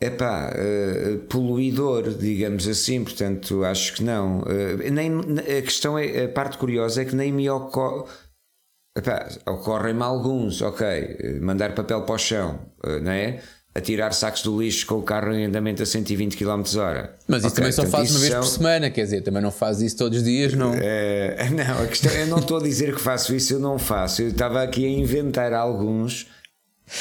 Epá, 0.00 0.54
uh, 0.54 1.18
poluidor, 1.28 2.08
digamos 2.14 2.66
assim, 2.66 3.04
portanto 3.04 3.64
acho 3.64 3.94
que 3.94 4.02
não. 4.02 4.40
Uh, 4.40 4.90
nem, 4.90 5.12
a 5.12 5.60
questão 5.60 5.98
é, 5.98 6.24
a 6.24 6.28
parte 6.28 6.56
curiosa 6.56 7.02
é 7.02 7.04
que 7.04 7.14
nem 7.14 7.30
me 7.30 7.50
ocorre 7.50 8.04
ocorrem-me 9.46 10.02
alguns, 10.02 10.62
ok, 10.62 11.38
mandar 11.40 11.74
papel 11.74 12.02
para 12.02 12.14
o 12.14 12.18
chão, 12.18 12.58
eh, 12.84 13.00
não 13.00 13.12
é? 13.12 13.40
Atirar 13.72 14.12
sacos 14.12 14.42
do 14.42 14.60
lixo 14.60 14.84
com 14.84 14.96
o 14.96 15.02
carro 15.02 15.32
em 15.32 15.44
andamento 15.44 15.80
a 15.80 15.86
120 15.86 16.36
km 16.36 16.62
hora. 16.76 17.16
Mas 17.28 17.44
isso 17.44 17.52
okay, 17.52 17.56
também 17.56 17.72
só 17.72 17.86
faz 17.86 18.10
uma 18.10 18.18
vez 18.18 18.32
são... 18.32 18.40
por 18.40 18.48
semana, 18.48 18.90
quer 18.90 19.04
dizer, 19.04 19.20
também 19.22 19.40
não 19.40 19.52
faz 19.52 19.80
isso 19.80 19.96
todos 19.96 20.18
os 20.18 20.24
dias, 20.24 20.54
não? 20.54 20.74
É, 20.74 21.48
não, 21.54 21.84
a 21.84 21.86
questão, 21.86 22.12
eu 22.12 22.26
não 22.26 22.38
estou 22.38 22.58
a 22.58 22.62
dizer 22.62 22.94
que 22.94 23.00
faço 23.00 23.34
isso, 23.34 23.54
eu 23.54 23.60
não 23.60 23.78
faço. 23.78 24.22
Eu 24.22 24.28
estava 24.28 24.62
aqui 24.62 24.84
a 24.84 24.88
inventar 24.88 25.52
alguns 25.52 26.26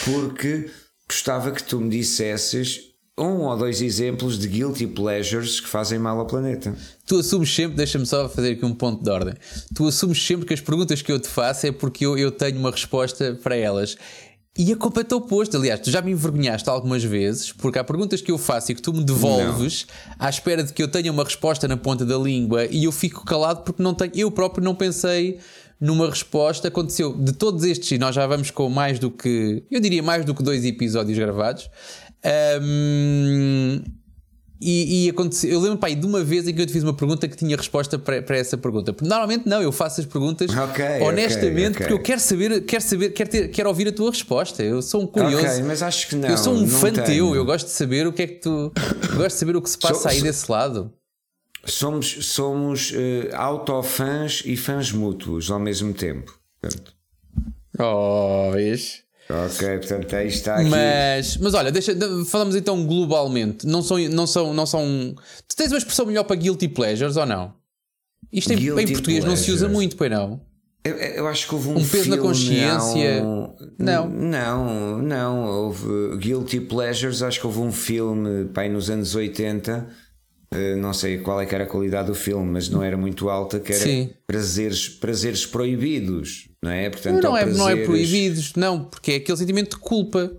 porque 0.06 0.69
gostava 1.08 1.52
que 1.52 1.63
tu 1.63 1.80
me 1.80 1.89
dissesses 1.89 2.88
um 3.19 3.41
ou 3.41 3.58
dois 3.58 3.82
exemplos 3.82 4.38
de 4.39 4.47
guilty 4.47 4.88
pleasures 4.88 5.60
que 5.60 5.67
fazem 5.67 5.99
mal 5.99 6.19
ao 6.19 6.25
planeta. 6.25 6.75
Tu 7.05 7.19
assumes 7.19 7.53
sempre, 7.53 7.75
deixa-me 7.75 8.05
só 8.05 8.29
fazer 8.29 8.53
aqui 8.53 8.65
um 8.65 8.73
ponto 8.73 9.03
de 9.03 9.10
ordem. 9.10 9.34
Tu 9.75 9.88
assumes 9.88 10.23
sempre 10.25 10.45
que 10.45 10.53
as 10.53 10.62
perguntas 10.62 11.01
que 11.01 11.12
eu 11.12 11.19
te 11.19 11.27
faço 11.27 11.67
é 11.67 11.71
porque 11.71 12.05
eu, 12.05 12.17
eu 12.17 12.32
tenho 12.32 12.58
uma 12.58 12.71
resposta 12.71 13.38
para 13.43 13.55
elas. 13.55 13.97
E 14.58 14.73
a 14.73 14.75
culpa 14.75 15.05
é 15.10 15.15
oposto. 15.15 15.55
Aliás, 15.55 15.79
tu 15.79 15.89
já 15.89 16.01
me 16.01 16.12
envergonhaste 16.12 16.69
algumas 16.69 17.03
vezes, 17.03 17.51
porque 17.51 17.79
há 17.79 17.84
perguntas 17.84 18.19
que 18.19 18.32
eu 18.32 18.38
faço 18.38 18.71
e 18.71 18.75
que 18.75 18.82
tu 18.82 18.91
me 18.91 19.03
devolves 19.03 19.86
não. 20.08 20.15
à 20.19 20.29
espera 20.29 20.63
de 20.63 20.73
que 20.73 20.84
eu 20.84 20.88
tenha 20.88 21.12
uma 21.12 21.23
resposta 21.23 21.67
na 21.67 21.77
ponta 21.77 22.05
da 22.05 22.17
língua 22.17 22.65
e 22.65 22.84
eu 22.84 22.91
fico 22.91 23.23
calado 23.23 23.62
porque 23.63 23.82
não 23.82 23.93
tenho, 23.93 24.12
eu 24.15 24.29
próprio 24.29 24.63
não 24.63 24.75
pensei 24.75 25.39
numa 25.79 26.10
resposta. 26.10 26.67
Aconteceu 26.67 27.13
de 27.13 27.32
todos 27.32 27.63
estes, 27.63 27.91
e 27.91 27.97
nós 27.97 28.13
já 28.13 28.27
vamos 28.27 28.51
com 28.51 28.69
mais 28.69 28.99
do 28.99 29.10
que, 29.10 29.63
eu 29.71 29.79
diria 29.79 30.03
mais 30.03 30.25
do 30.25 30.36
que 30.36 30.43
dois 30.43 30.65
episódios 30.65 31.17
gravados. 31.17 31.69
Um, 32.62 33.82
e, 34.62 35.05
e 35.05 35.10
aconteceu, 35.10 35.49
eu 35.51 35.60
lembro 35.62 35.77
pai, 35.77 35.95
de 35.95 36.05
uma 36.05 36.21
vez 36.21 36.45
em 36.45 36.53
que 36.53 36.62
eu 36.62 36.65
te 36.65 36.73
fiz 36.73 36.84
uma 36.84 36.93
pergunta 36.93 37.25
que 37.29 37.38
tinha 37.38 37.55
resposta 37.55 37.97
para, 37.97 38.21
para 38.21 38.38
essa 38.38 38.58
pergunta. 38.58 38.93
Normalmente 39.01 39.47
não, 39.47 39.62
eu 39.62 39.71
faço 39.71 40.01
as 40.01 40.05
perguntas 40.05 40.51
okay, 40.51 40.99
honestamente 40.99 41.51
okay, 41.51 41.69
okay. 41.69 41.71
porque 41.71 41.93
eu 41.93 41.99
quero 41.99 42.19
saber, 42.19 42.65
quero 42.65 42.84
saber, 42.84 43.10
quero, 43.12 43.29
ter, 43.29 43.47
quero 43.49 43.69
ouvir 43.69 43.88
a 43.88 43.91
tua 43.93 44.10
resposta. 44.12 44.62
Eu 44.62 44.82
sou 44.82 45.03
um 45.03 45.08
curioso. 45.08 45.63
Mas 45.63 45.82
acho 45.82 46.10
que 46.10 46.15
não. 46.15 46.27
Eu 46.27 46.38
sou 46.38 46.53
um 46.53 46.67
fã 46.67 46.91
teu, 46.91 47.34
eu 47.36 47.45
gosto 47.45 47.67
de 47.67 47.71
saber 47.71 48.05
o 48.05 48.12
que 48.12 48.21
é 48.21 48.27
que 48.27 48.41
tu. 48.41 48.73
gosto 49.15 49.27
de 49.27 49.39
saber 49.39 49.55
o 49.55 49.62
que 49.62 49.69
se 49.69 49.77
passa 49.77 50.01
so, 50.01 50.08
aí 50.10 50.17
so, 50.17 50.23
desse 50.23 50.51
lado. 50.51 50.93
Somos, 51.63 52.25
somos 52.25 52.91
uh, 52.91 53.36
autofãs 53.36 54.43
e 54.45 54.58
fãs 54.58 54.91
mútuos 54.91 55.49
ao 55.49 55.60
mesmo 55.60 55.93
tempo. 55.93 56.38
Portanto. 56.60 56.93
Oh, 57.79 58.51
vês? 58.51 59.03
Ok, 59.32 59.78
portanto 59.78 60.15
aí 60.15 60.28
está 60.28 60.56
aqui. 60.56 60.70
Mas, 60.70 61.38
mas 61.38 61.54
olha, 61.54 61.72
deixa, 61.72 61.96
falamos 62.26 62.56
então 62.56 62.84
globalmente. 62.86 63.68
Não 63.68 63.84
são, 63.84 64.00
não 64.10 64.26
são, 64.26 64.54
não 64.54 64.65
são. 64.65 65.15
Tu 65.48 65.56
tens 65.56 65.72
uma 65.72 65.78
expressão 65.78 66.06
melhor 66.08 66.24
para 66.24 66.36
guilty 66.36 66.68
pleasures 66.68 67.15
ou 67.15 67.26
não? 67.26 67.54
Isto 68.34 68.54
em, 68.54 68.56
em 68.56 68.70
português 68.70 69.02
pleasures. 69.02 69.26
não 69.26 69.36
se 69.36 69.52
usa 69.52 69.70
muito, 69.70 69.96
pois 69.96 70.10
não? 70.10 70.42
Eu, 70.84 70.96
eu, 70.96 71.28
acho 71.28 71.48
que 71.48 71.54
houve 71.54 71.68
um, 71.70 71.78
um 71.78 71.88
peso 71.88 72.10
na 72.10 72.18
consciência. 72.18 73.22
Não, 73.22 73.56
não, 73.78 74.10
não, 74.10 75.02
não. 75.02 75.46
Houve 75.46 76.18
Guilty 76.18 76.62
Pleasures. 76.62 77.22
Acho 77.22 77.39
que 77.39 77.46
houve 77.46 77.60
um 77.60 77.72
filme 77.72 78.46
pai, 78.46 78.70
nos 78.70 78.89
anos 78.89 79.13
80 79.13 79.88
Uh, 79.88 80.09
não 80.78 80.94
sei 80.94 81.20
qual 81.20 81.40
é 81.40 81.46
que 81.46 81.54
era 81.54 81.64
a 81.64 81.68
qualidade 81.68 82.08
do 82.08 82.16
filme, 82.16 82.52
mas 82.52 82.70
não 82.70 82.82
era 82.82 82.98
muito 82.98 83.30
alta, 83.30 83.60
que 83.60 83.72
era 83.72 84.10
prazeres, 84.26 84.90
prazeres 84.90 85.46
proibidos, 85.46 86.50
não 86.62 86.72
é? 86.72 86.90
Portanto, 86.90 87.24
não, 87.24 87.38
é, 87.38 87.42
prazeres... 87.42 87.58
não 87.58 87.70
é 87.70 87.86
proibidos, 87.86 88.54
não, 88.56 88.84
porque 88.86 89.12
é 89.12 89.16
aquele 89.18 89.38
sentimento 89.38 89.78
de 89.78 89.82
culpa. 89.82 90.32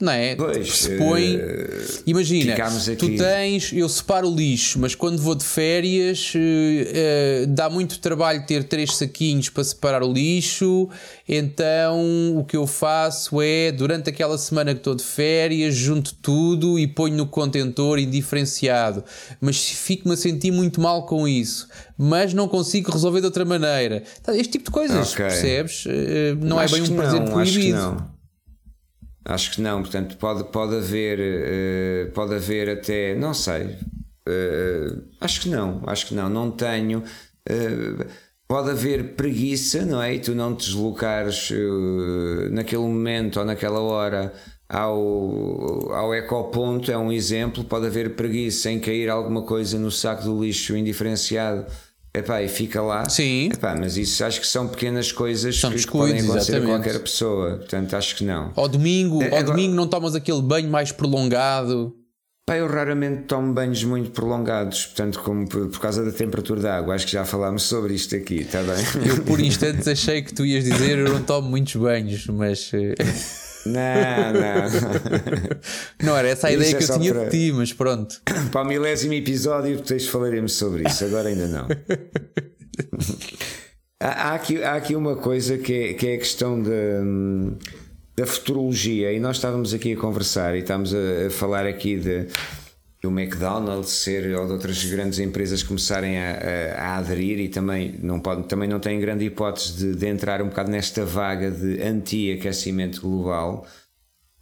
Não 0.00 0.10
é? 0.10 0.34
Pois, 0.34 0.76
se 0.76 0.96
põe. 0.96 1.36
Uh, 1.36 2.02
imagina, 2.04 2.56
tu 2.98 3.16
tens. 3.16 3.72
Eu 3.72 3.88
separo 3.88 4.28
o 4.28 4.34
lixo, 4.34 4.76
mas 4.80 4.92
quando 4.96 5.22
vou 5.22 5.36
de 5.36 5.44
férias 5.44 6.32
uh, 6.34 6.38
uh, 6.38 7.46
dá 7.46 7.70
muito 7.70 8.00
trabalho 8.00 8.44
ter 8.44 8.64
três 8.64 8.96
saquinhos 8.96 9.50
para 9.50 9.62
separar 9.62 10.02
o 10.02 10.12
lixo. 10.12 10.88
Então 11.28 12.36
o 12.36 12.44
que 12.44 12.56
eu 12.56 12.66
faço 12.66 13.40
é, 13.40 13.70
durante 13.70 14.10
aquela 14.10 14.36
semana 14.36 14.72
que 14.74 14.80
estou 14.80 14.96
de 14.96 15.04
férias, 15.04 15.76
junto 15.76 16.12
tudo 16.16 16.76
e 16.76 16.88
ponho 16.88 17.16
no 17.16 17.26
contentor 17.26 18.00
indiferenciado. 18.00 19.04
Mas 19.40 19.64
fico-me 19.64 20.14
a 20.14 20.16
sentir 20.16 20.50
muito 20.50 20.80
mal 20.80 21.06
com 21.06 21.28
isso. 21.28 21.68
Mas 21.96 22.34
não 22.34 22.48
consigo 22.48 22.90
resolver 22.90 23.20
de 23.20 23.26
outra 23.26 23.44
maneira. 23.44 24.02
Este 24.26 24.50
tipo 24.50 24.64
de 24.64 24.70
coisas, 24.72 25.12
okay. 25.12 25.26
percebes? 25.26 25.84
não 26.40 26.60
é 26.60 26.64
acho 26.64 26.74
é 26.74 26.80
bem 26.80 26.90
um 26.90 26.96
presente 26.96 27.30
proibido. 27.30 28.13
Acho 29.24 29.52
que 29.52 29.60
não, 29.60 29.80
portanto, 29.80 30.16
pode, 30.18 30.44
pode 30.44 30.76
haver, 30.76 31.18
uh, 31.18 32.12
pode 32.12 32.34
haver 32.34 32.68
até, 32.68 33.14
não 33.14 33.32
sei, 33.32 33.64
uh, 34.28 35.02
acho 35.18 35.40
que 35.40 35.48
não, 35.48 35.82
acho 35.86 36.06
que 36.06 36.14
não, 36.14 36.28
não 36.28 36.50
tenho. 36.50 37.02
Uh, 37.48 38.04
pode 38.46 38.70
haver 38.70 39.14
preguiça, 39.14 39.86
não 39.86 40.02
é? 40.02 40.14
E 40.14 40.18
tu 40.20 40.34
não 40.34 40.54
te 40.54 40.66
deslocares 40.66 41.50
naquele 42.50 42.82
momento 42.82 43.38
ou 43.38 43.46
naquela 43.46 43.80
hora 43.80 44.32
ao, 44.68 45.92
ao 45.92 46.14
ecoponto, 46.14 46.92
é 46.92 46.98
um 46.98 47.10
exemplo. 47.10 47.64
Pode 47.64 47.86
haver 47.86 48.14
preguiça 48.14 48.70
em 48.70 48.78
cair 48.78 49.08
alguma 49.08 49.42
coisa 49.42 49.78
no 49.78 49.90
saco 49.90 50.24
do 50.24 50.44
lixo 50.44 50.76
indiferenciado 50.76 51.64
Epá, 52.16 52.40
e 52.42 52.48
fica 52.48 52.80
lá. 52.80 53.08
Sim. 53.08 53.48
Epá, 53.52 53.74
mas 53.74 53.96
isso 53.96 54.24
acho 54.24 54.40
que 54.40 54.46
são 54.46 54.68
pequenas 54.68 55.10
coisas 55.10 55.58
São 55.58 55.70
que, 55.70 55.76
descuidos, 55.76 56.10
podem 56.10 56.22
acontecer 56.24 56.52
a 56.52 56.56
exatamente. 56.58 56.82
qualquer 56.84 56.98
pessoa. 57.02 57.56
Portanto, 57.56 57.94
acho 57.96 58.14
que 58.16 58.24
não. 58.24 58.52
Ao 58.54 58.68
domingo, 58.68 59.20
É, 59.20 59.30
ao 59.30 59.38
agora- 59.38 59.56
domingo 59.56 59.74
não 59.74 59.88
tomas 59.88 60.14
aquele 60.14 60.40
banho 60.40 60.70
mais 60.70 60.92
prolongado. 60.92 61.92
Pá, 62.46 62.56
eu 62.58 62.68
raramente 62.68 63.22
tomo 63.22 63.52
banhos 63.54 63.82
muito 63.84 64.10
prolongados, 64.10 64.84
portanto, 64.86 65.18
como 65.24 65.48
por, 65.48 65.66
por 65.70 65.80
causa 65.80 66.04
da 66.04 66.12
temperatura 66.12 66.60
da 66.60 66.76
água. 66.76 66.94
Acho 66.94 67.06
que 67.06 67.12
já 67.12 67.24
falámos 67.24 67.62
sobre 67.64 67.94
isto 67.94 68.14
aqui, 68.14 68.40
está 68.42 68.62
bem? 68.62 69.08
Eu 69.08 69.22
por 69.24 69.40
instantes 69.42 69.88
achei 69.88 70.20
que 70.22 70.32
tu 70.32 70.44
ias 70.44 70.62
dizer 70.64 70.98
eu 70.98 71.08
não 71.12 71.22
tomo 71.22 71.48
muitos 71.48 71.74
banhos, 71.74 72.26
mas 72.28 72.70
eh, 72.74 72.94
Não, 73.66 74.32
não. 74.32 76.06
não 76.06 76.16
era 76.16 76.28
essa 76.28 76.48
a 76.48 76.50
Isso 76.52 76.60
ideia 76.60 76.74
é 76.74 76.78
que 76.78 76.84
eu 76.92 76.98
tinha 76.98 77.14
para- 77.14 77.24
de 77.24 77.30
ti, 77.30 77.52
mas 77.52 77.72
pronto. 77.72 78.20
Para 78.52 78.62
o 78.62 78.64
milésimo 78.66 79.14
episódio, 79.14 79.76
depois 79.78 80.06
falaremos 80.08 80.52
sobre 80.54 80.86
isso. 80.88 81.04
Agora 81.04 81.28
ainda 81.28 81.46
não. 81.48 81.66
Há, 84.00 84.34
aqui, 84.34 84.62
há 84.62 84.74
aqui 84.74 84.94
uma 84.94 85.16
coisa 85.16 85.56
que 85.56 85.72
é, 85.72 85.92
que 85.94 86.06
é 86.08 86.14
a 86.14 86.18
questão 86.18 86.60
da, 86.62 86.70
hum, 86.70 87.56
da 88.16 88.26
futurologia, 88.26 89.12
e 89.12 89.18
nós 89.20 89.36
estávamos 89.36 89.72
aqui 89.72 89.94
a 89.94 89.96
conversar 89.96 90.54
e 90.54 90.58
estamos 90.58 90.92
a, 90.94 91.26
a 91.26 91.30
falar 91.30 91.66
aqui 91.66 91.96
de 91.96 92.26
do 93.04 93.10
McDonald's 93.10 93.90
ser 93.90 94.34
ou 94.34 94.46
de 94.46 94.52
outras 94.52 94.82
grandes 94.84 95.18
empresas 95.18 95.62
começarem 95.62 96.18
a, 96.18 96.32
a- 96.32 96.82
a 96.82 96.96
aderir 96.96 97.38
e 97.38 97.48
também 97.48 97.98
não, 98.02 98.18
pode, 98.18 98.44
também 98.48 98.68
não 98.68 98.80
têm 98.80 98.98
grande 98.98 99.24
hipótese 99.26 99.74
de, 99.74 99.94
de 99.94 100.06
entrar 100.06 100.40
um 100.40 100.48
bocado 100.48 100.70
nesta 100.70 101.04
vaga 101.04 101.50
de 101.50 101.82
anti-aquecimento 101.82 103.00
global. 103.02 103.66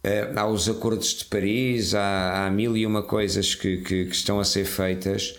Eh, 0.03 0.31
há 0.35 0.47
os 0.47 0.67
acordos 0.69 1.13
de 1.13 1.25
Paris, 1.25 1.93
há, 1.93 2.45
há 2.45 2.49
mil 2.51 2.75
e 2.77 2.85
uma 2.85 3.03
coisas 3.03 3.53
que, 3.55 3.77
que, 3.77 4.05
que 4.05 4.15
estão 4.15 4.39
a 4.39 4.43
ser 4.45 4.65
feitas, 4.65 5.37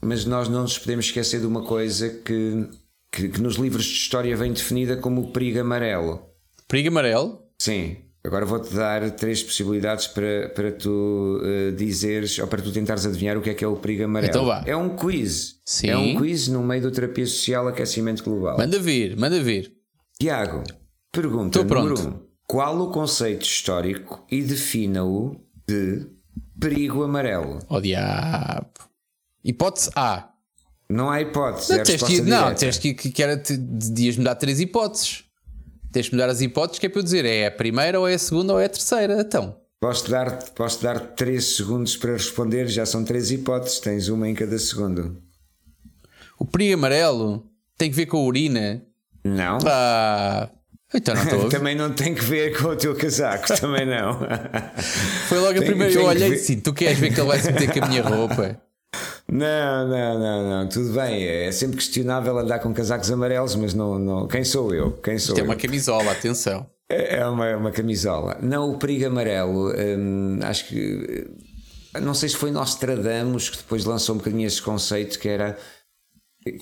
mas 0.00 0.24
nós 0.24 0.48
não 0.48 0.62
nos 0.62 0.78
podemos 0.78 1.06
esquecer 1.06 1.40
de 1.40 1.46
uma 1.46 1.62
coisa 1.64 2.08
que, 2.08 2.66
que, 3.10 3.28
que 3.28 3.40
nos 3.40 3.56
livros 3.56 3.84
de 3.84 3.92
história 3.94 4.36
vem 4.36 4.52
definida 4.52 4.96
como 4.96 5.20
o 5.22 5.30
perigo 5.32 5.60
amarelo. 5.60 6.22
Perigo 6.68 6.88
amarelo? 6.88 7.38
Sim, 7.58 7.96
agora 8.24 8.46
vou-te 8.46 8.72
dar 8.74 9.10
três 9.12 9.42
possibilidades 9.42 10.06
para, 10.06 10.48
para 10.50 10.72
tu 10.72 11.40
eh, 11.44 11.70
dizeres 11.72 12.38
ou 12.38 12.46
para 12.46 12.62
tu 12.62 12.72
tentares 12.72 13.04
adivinhar 13.04 13.36
o 13.36 13.42
que 13.42 13.50
é 13.50 13.54
que 13.54 13.64
é 13.64 13.66
o 13.68 13.76
perigo 13.76 14.04
amarelo. 14.04 14.30
Então 14.30 14.44
vá. 14.46 14.62
É 14.66 14.76
um 14.76 14.96
quiz. 14.96 15.60
Sim. 15.64 15.88
É 15.88 15.96
um 15.96 16.16
quiz 16.16 16.48
no 16.48 16.62
meio 16.62 16.82
do 16.82 16.90
terapia 16.90 17.26
social 17.26 17.68
aquecimento 17.68 18.22
global. 18.22 18.56
Manda 18.58 18.78
vir, 18.78 19.16
manda 19.16 19.42
vir. 19.42 19.72
Tiago, 20.20 20.62
pergunta 21.10 21.60
Estou 21.60 21.78
número 21.78 21.94
pronto. 21.96 22.16
um. 22.16 22.32
Qual 22.46 22.78
o 22.80 22.90
conceito 22.90 23.42
histórico 23.42 24.24
e 24.30 24.42
defina-o 24.42 25.36
de 25.66 26.06
perigo 26.60 27.02
amarelo? 27.02 27.58
Oh 27.68 27.80
diabo. 27.80 28.68
Hipótese 29.44 29.90
A. 29.96 30.28
Não 30.88 31.10
há 31.10 31.22
hipótese, 31.22 31.72
é 31.72 31.76
Não, 31.76 31.82
a 31.82 31.84
tens 31.84 32.02
que, 32.02 32.20
não, 32.20 32.54
tens 32.54 32.78
que, 32.78 32.92
que, 32.94 33.10
que 33.10 33.22
era, 33.22 33.36
te, 33.38 33.56
devias-me 33.56 34.22
dar 34.22 34.34
três 34.34 34.60
hipóteses. 34.60 35.24
Tens 35.92 36.06
de 36.06 36.12
me 36.12 36.18
dar 36.18 36.28
as 36.30 36.40
hipóteses 36.40 36.78
que 36.78 36.86
é 36.86 36.88
para 36.88 37.00
eu 37.00 37.04
dizer 37.04 37.24
é 37.24 37.46
a 37.46 37.50
primeira, 37.50 38.00
ou 38.00 38.08
é 38.08 38.14
a 38.14 38.18
segunda, 38.18 38.52
ou 38.54 38.60
é 38.60 38.64
a 38.64 38.68
terceira. 38.68 39.20
Então, 39.20 39.56
Posso 39.80 40.08
dar, 40.10 40.38
posso 40.54 40.80
dar 40.82 40.98
3 41.00 41.44
segundos 41.56 41.96
para 41.96 42.12
responder, 42.12 42.68
já 42.68 42.86
são 42.86 43.04
três 43.04 43.32
hipóteses, 43.32 43.80
tens 43.80 44.08
uma 44.08 44.28
em 44.28 44.34
cada 44.34 44.56
segundo. 44.58 45.20
o 46.38 46.44
perigo 46.44 46.74
amarelo 46.74 47.44
tem 47.76 47.90
que 47.90 47.96
ver 47.96 48.06
com 48.06 48.16
a 48.18 48.22
urina. 48.22 48.82
Não? 49.24 49.58
Ah, 49.66 50.48
então 50.94 51.14
não 51.16 51.22
estou 51.24 51.48
também 51.50 51.74
não 51.74 51.92
tem 51.92 52.14
que 52.14 52.22
ver 52.24 52.56
com 52.56 52.68
o 52.68 52.76
teu 52.76 52.94
casaco, 52.94 53.48
também 53.60 53.84
não. 53.84 54.20
Foi 55.28 55.38
logo 55.38 55.50
a 55.50 55.54
Tem- 55.54 55.66
primeira. 55.66 55.92
Eu 55.92 56.04
olhei 56.06 56.28
ver- 56.30 56.36
assim: 56.36 56.60
tu 56.60 56.72
queres 56.72 56.98
ver 56.98 57.12
que 57.12 57.20
ele 57.20 57.28
vai 57.28 57.40
se 57.40 57.50
meter 57.52 57.72
com 57.72 57.84
a 57.84 57.88
minha 57.88 58.02
roupa? 58.02 58.60
Não, 59.30 59.88
não, 59.88 60.18
não, 60.18 60.50
não, 60.50 60.68
tudo 60.68 60.92
bem. 60.92 61.24
É 61.24 61.50
sempre 61.52 61.76
questionável 61.76 62.36
andar 62.38 62.58
com 62.58 62.72
casacos 62.74 63.10
amarelos, 63.10 63.54
mas 63.54 63.72
não, 63.72 63.98
não. 63.98 64.28
Quem 64.28 64.44
sou 64.44 64.74
eu? 64.74 64.92
Quem 64.92 65.18
sou 65.18 65.34
Tem 65.34 65.42
eu? 65.44 65.48
uma 65.50 65.56
camisola, 65.56 66.12
atenção. 66.12 66.66
É 66.90 67.16
é 67.20 67.26
uma, 67.26 67.56
uma 67.56 67.70
camisola. 67.70 68.36
Não, 68.42 68.70
o 68.70 68.78
perigo 68.78 69.06
amarelo, 69.06 69.72
hum, 69.72 70.38
acho 70.42 70.68
que. 70.68 71.26
eh, 71.94 72.00
Não 72.00 72.12
sei 72.12 72.28
se 72.28 72.36
foi 72.36 72.50
Nostradamus 72.50 73.48
que 73.48 73.56
depois 73.58 73.84
lançou 73.84 74.14
um 74.14 74.18
bocadinho 74.18 74.46
esse 74.46 74.60
conceito 74.60 75.18
que 75.18 75.28
era. 75.28 75.56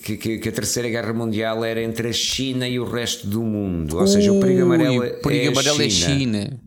Que, 0.04 0.16
que- 0.18 0.38
que 0.38 0.48
a 0.48 0.52
Terceira 0.52 0.90
Guerra 0.90 1.14
Mundial 1.14 1.64
era 1.64 1.82
entre 1.82 2.08
a 2.08 2.12
China 2.12 2.68
e 2.68 2.78
o 2.78 2.84
resto 2.84 3.26
do 3.26 3.42
mundo. 3.42 3.96
Ou 3.96 4.06
seja, 4.06 4.30
o 4.30 4.38
perigo 4.38 4.62
amarelo, 4.64 4.98
Ui, 5.00 5.08
é, 5.08 5.10
o 5.12 5.22
perigo 5.22 5.44
é 5.46 5.48
amarelo 5.48 5.80
a 5.80 5.84
é 5.86 5.90
China. 5.90 6.60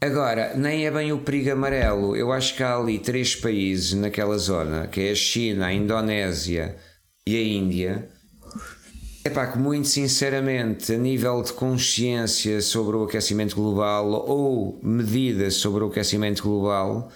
Agora, 0.00 0.54
nem 0.56 0.86
é 0.86 0.90
bem 0.92 1.12
o 1.12 1.18
perigo 1.18 1.50
amarelo. 1.50 2.14
Eu 2.14 2.30
acho 2.32 2.54
que 2.54 2.62
há 2.62 2.76
ali 2.76 3.00
três 3.00 3.34
países 3.34 3.94
naquela 3.94 4.38
zona, 4.38 4.86
que 4.86 5.00
é 5.00 5.10
a 5.10 5.14
China, 5.14 5.66
a 5.66 5.72
Indonésia 5.72 6.76
e 7.26 7.36
a 7.36 7.42
Índia. 7.42 8.08
Epá, 9.24 9.48
que 9.48 9.58
muito 9.58 9.88
sinceramente, 9.88 10.92
a 10.92 10.96
nível 10.96 11.42
de 11.42 11.52
consciência 11.52 12.62
sobre 12.62 12.96
o 12.96 13.02
aquecimento 13.02 13.56
global 13.56 14.08
ou 14.10 14.80
medidas 14.82 15.54
sobre 15.54 15.82
o 15.82 15.88
aquecimento 15.88 16.44
global, 16.44 17.10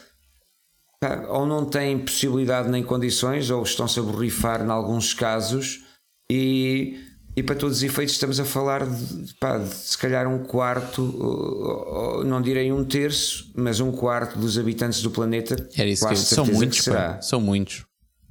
pá, 1.00 1.24
ou 1.28 1.46
não 1.46 1.64
têm 1.64 2.00
possibilidade 2.00 2.68
nem 2.68 2.82
condições, 2.82 3.48
ou 3.48 3.62
estão-se 3.62 4.00
a 4.00 4.02
borrifar 4.02 4.60
em 4.60 4.70
alguns 4.70 5.14
casos, 5.14 5.84
e, 6.30 6.98
e 7.34 7.42
para 7.42 7.54
todos 7.56 7.78
os 7.78 7.82
efeitos 7.82 8.14
estamos 8.14 8.38
a 8.38 8.44
falar 8.44 8.86
de, 8.86 9.34
pá, 9.40 9.58
de 9.58 9.74
se 9.74 9.96
calhar 9.96 10.28
um 10.28 10.40
quarto, 10.40 11.02
não 12.26 12.42
direi 12.42 12.70
um 12.70 12.84
terço, 12.84 13.50
mas 13.54 13.80
um 13.80 13.90
quarto 13.90 14.38
dos 14.38 14.58
habitantes 14.58 15.00
do 15.02 15.10
planeta. 15.10 15.56
Era 15.76 15.88
isso 15.88 16.06
que 16.06 16.12
eu, 16.12 16.16
quase 16.16 16.26
são 16.26 16.44
muitos, 16.44 16.78
que 16.78 16.84
será. 16.84 17.14
pá, 17.14 17.22
são 17.22 17.40
muitos. 17.40 17.84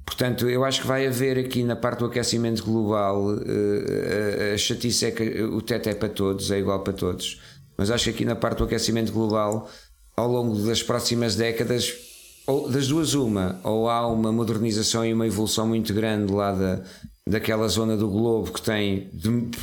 Portanto, 0.04 0.48
eu 0.48 0.64
acho 0.64 0.82
que 0.82 0.86
vai 0.86 1.06
haver 1.06 1.38
aqui 1.38 1.64
na 1.64 1.74
parte 1.74 2.00
do 2.00 2.06
aquecimento 2.06 2.62
global 2.64 3.34
eh, 3.34 4.50
a, 4.50 4.54
a 4.54 4.58
chatice 4.58 5.06
é 5.06 5.10
que 5.10 5.42
o 5.42 5.60
teto 5.62 5.88
é 5.88 5.94
para 5.94 6.08
todos, 6.08 6.50
é 6.50 6.58
igual 6.58 6.80
para 6.80 6.92
todos. 6.92 7.40
Mas 7.76 7.90
acho 7.90 8.04
que 8.04 8.10
aqui 8.10 8.24
na 8.24 8.36
parte 8.36 8.58
do 8.58 8.64
aquecimento 8.64 9.12
global, 9.12 9.68
ao 10.16 10.28
longo 10.28 10.56
das 10.64 10.82
próximas 10.82 11.34
décadas, 11.34 11.92
ou 12.46 12.68
das 12.68 12.88
duas, 12.88 13.14
uma, 13.14 13.58
ou 13.64 13.88
há 13.88 14.06
uma 14.06 14.32
modernização 14.32 15.04
e 15.04 15.12
uma 15.12 15.26
evolução 15.26 15.66
muito 15.66 15.94
grande 15.94 16.32
lá 16.32 16.52
da, 16.52 16.82
daquela 17.28 17.68
zona 17.68 17.96
do 17.96 18.08
globo 18.08 18.52
que 18.52 18.62
tem 18.62 19.10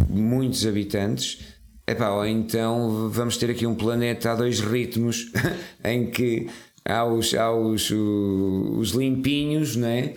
muitos 0.09 0.65
habitantes. 0.65 1.59
Epá, 1.87 2.11
ou 2.11 2.25
então 2.25 3.09
vamos 3.09 3.37
ter 3.37 3.49
aqui 3.49 3.65
um 3.65 3.75
planeta 3.75 4.31
a 4.31 4.35
dois 4.35 4.59
ritmos 4.59 5.31
em 5.83 6.09
que 6.11 6.47
há 6.85 7.03
os, 7.03 7.33
há 7.33 7.51
os, 7.51 7.89
os 7.91 8.91
limpinhos, 8.91 9.75
né? 9.75 10.13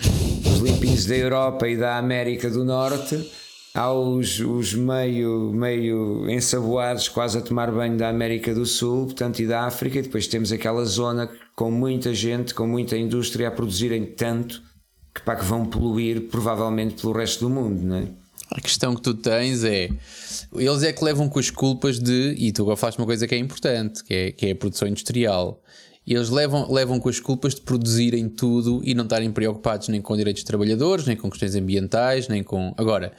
os 0.47 0.59
limpinhos 0.59 1.07
da 1.07 1.17
Europa 1.17 1.69
e 1.69 1.77
da 1.77 1.97
América 1.97 2.51
do 2.51 2.63
Norte, 2.63 3.31
há 3.75 3.91
os, 3.91 4.39
os 4.39 4.75
meio, 4.75 5.51
meio 5.53 6.29
ensaboados, 6.29 7.09
quase 7.09 7.39
a 7.39 7.41
tomar 7.41 7.73
banho 7.73 7.97
da 7.97 8.09
América 8.11 8.55
do 8.55 8.67
Sul 8.67 9.07
portanto, 9.07 9.41
e 9.41 9.47
da 9.47 9.63
África, 9.63 9.99
e 9.99 10.03
depois 10.03 10.27
temos 10.27 10.53
aquela 10.53 10.85
zona 10.85 11.31
com 11.57 11.71
muita 11.71 12.15
gente, 12.15 12.55
com 12.55 12.67
muita 12.67 12.99
indústria 12.99 13.49
a 13.49 13.51
produzirem 13.51 14.05
tanto 14.05 14.63
que, 15.15 15.23
pá, 15.23 15.37
que 15.37 15.45
vão 15.45 15.67
poluir 15.67 16.29
provavelmente 16.29 17.01
pelo 17.01 17.13
resto 17.13 17.49
do 17.49 17.51
mundo, 17.51 17.83
não 17.83 17.97
é? 17.97 18.07
A 18.51 18.61
questão 18.61 18.95
que 18.95 19.01
tu 19.01 19.15
tens 19.15 19.65
é. 19.65 19.89
Eles 20.55 20.83
é 20.83 20.93
que 20.93 21.03
levam 21.03 21.29
com 21.29 21.39
as 21.39 21.51
culpas 21.51 21.99
de. 21.99 22.35
E 22.37 22.53
tu 22.53 22.63
agora 22.63 22.77
falaste 22.77 22.99
uma 22.99 23.07
coisa 23.07 23.27
que 23.27 23.35
é 23.35 23.39
importante, 23.39 24.05
que 24.05 24.15
é, 24.15 24.33
que 24.33 24.47
é 24.47 24.51
a 24.53 24.57
produção 24.57 24.87
industrial. 24.87 25.63
Eles 26.07 26.29
levam, 26.29 26.71
levam 26.71 26.99
com 26.99 27.09
as 27.09 27.21
culpas 27.21 27.55
de 27.55 27.61
produzirem 27.63 28.29
tudo 28.29 28.83
e 28.85 28.93
não 28.95 29.05
estarem 29.05 29.31
preocupados 29.31 29.89
nem 29.89 30.03
com 30.03 30.17
direitos 30.17 30.43
de 30.43 30.47
trabalhadores, 30.47 31.07
nem 31.07 31.17
com 31.17 31.31
questões 31.31 31.55
ambientais, 31.55 32.29
nem 32.29 32.43
com. 32.43 32.75
Agora, 32.77 33.13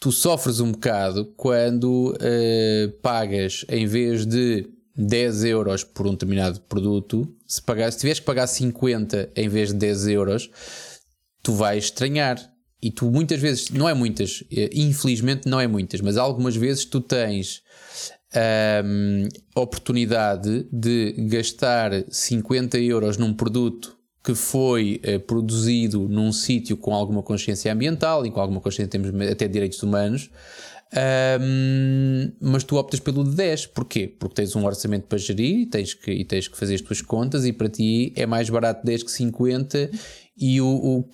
tu 0.00 0.10
sofres 0.12 0.60
um 0.60 0.72
bocado 0.72 1.26
quando 1.36 2.16
eh, 2.20 2.90
pagas 3.02 3.64
em 3.68 3.86
vez 3.86 4.24
de 4.24 4.66
10 4.96 5.44
euros 5.44 5.84
por 5.84 6.06
um 6.06 6.12
determinado 6.12 6.60
produto, 6.62 7.28
se, 7.46 7.60
pagar, 7.60 7.92
se 7.92 7.98
tiveres 7.98 8.20
que 8.20 8.26
pagar 8.26 8.46
50 8.46 9.30
em 9.36 9.48
vez 9.48 9.68
de 9.68 9.74
10 9.74 10.08
euros, 10.08 10.50
tu 11.48 11.54
vais 11.54 11.84
estranhar. 11.84 12.36
E 12.80 12.90
tu 12.90 13.10
muitas 13.10 13.40
vezes, 13.40 13.70
não 13.70 13.88
é 13.88 13.94
muitas, 13.94 14.44
eh, 14.52 14.68
infelizmente 14.74 15.48
não 15.48 15.58
é 15.58 15.66
muitas, 15.66 16.02
mas 16.02 16.18
algumas 16.18 16.54
vezes 16.54 16.84
tu 16.84 17.00
tens 17.00 17.62
ahm, 18.34 19.26
oportunidade 19.56 20.66
de 20.70 21.14
gastar 21.26 21.90
50 22.08 22.78
euros 22.78 23.16
num 23.16 23.32
produto 23.32 23.96
que 24.22 24.34
foi 24.34 25.00
eh, 25.02 25.18
produzido 25.18 26.06
num 26.06 26.30
sítio 26.32 26.76
com 26.76 26.94
alguma 26.94 27.22
consciência 27.22 27.72
ambiental 27.72 28.26
e 28.26 28.30
com 28.30 28.40
alguma 28.40 28.60
consciência 28.60 28.90
temos 28.90 29.08
até 29.28 29.48
direitos 29.48 29.82
humanos, 29.82 30.30
ahm, 30.92 32.30
mas 32.40 32.62
tu 32.62 32.76
optas 32.76 33.00
pelo 33.00 33.24
de 33.24 33.34
10. 33.34 33.68
Porquê? 33.68 34.06
Porque 34.06 34.34
tens 34.34 34.54
um 34.54 34.66
orçamento 34.66 35.06
para 35.06 35.16
gerir 35.16 35.62
e 35.62 35.66
tens, 35.66 35.94
que, 35.94 36.10
e 36.12 36.24
tens 36.26 36.46
que 36.46 36.58
fazer 36.58 36.74
as 36.74 36.82
tuas 36.82 37.00
contas 37.00 37.46
e 37.46 37.54
para 37.54 37.70
ti 37.70 38.12
é 38.14 38.26
mais 38.26 38.50
barato 38.50 38.84
10 38.84 39.02
que 39.02 39.10
50 39.10 39.90
e 40.38 40.60
o, 40.60 40.66
o, 40.66 41.08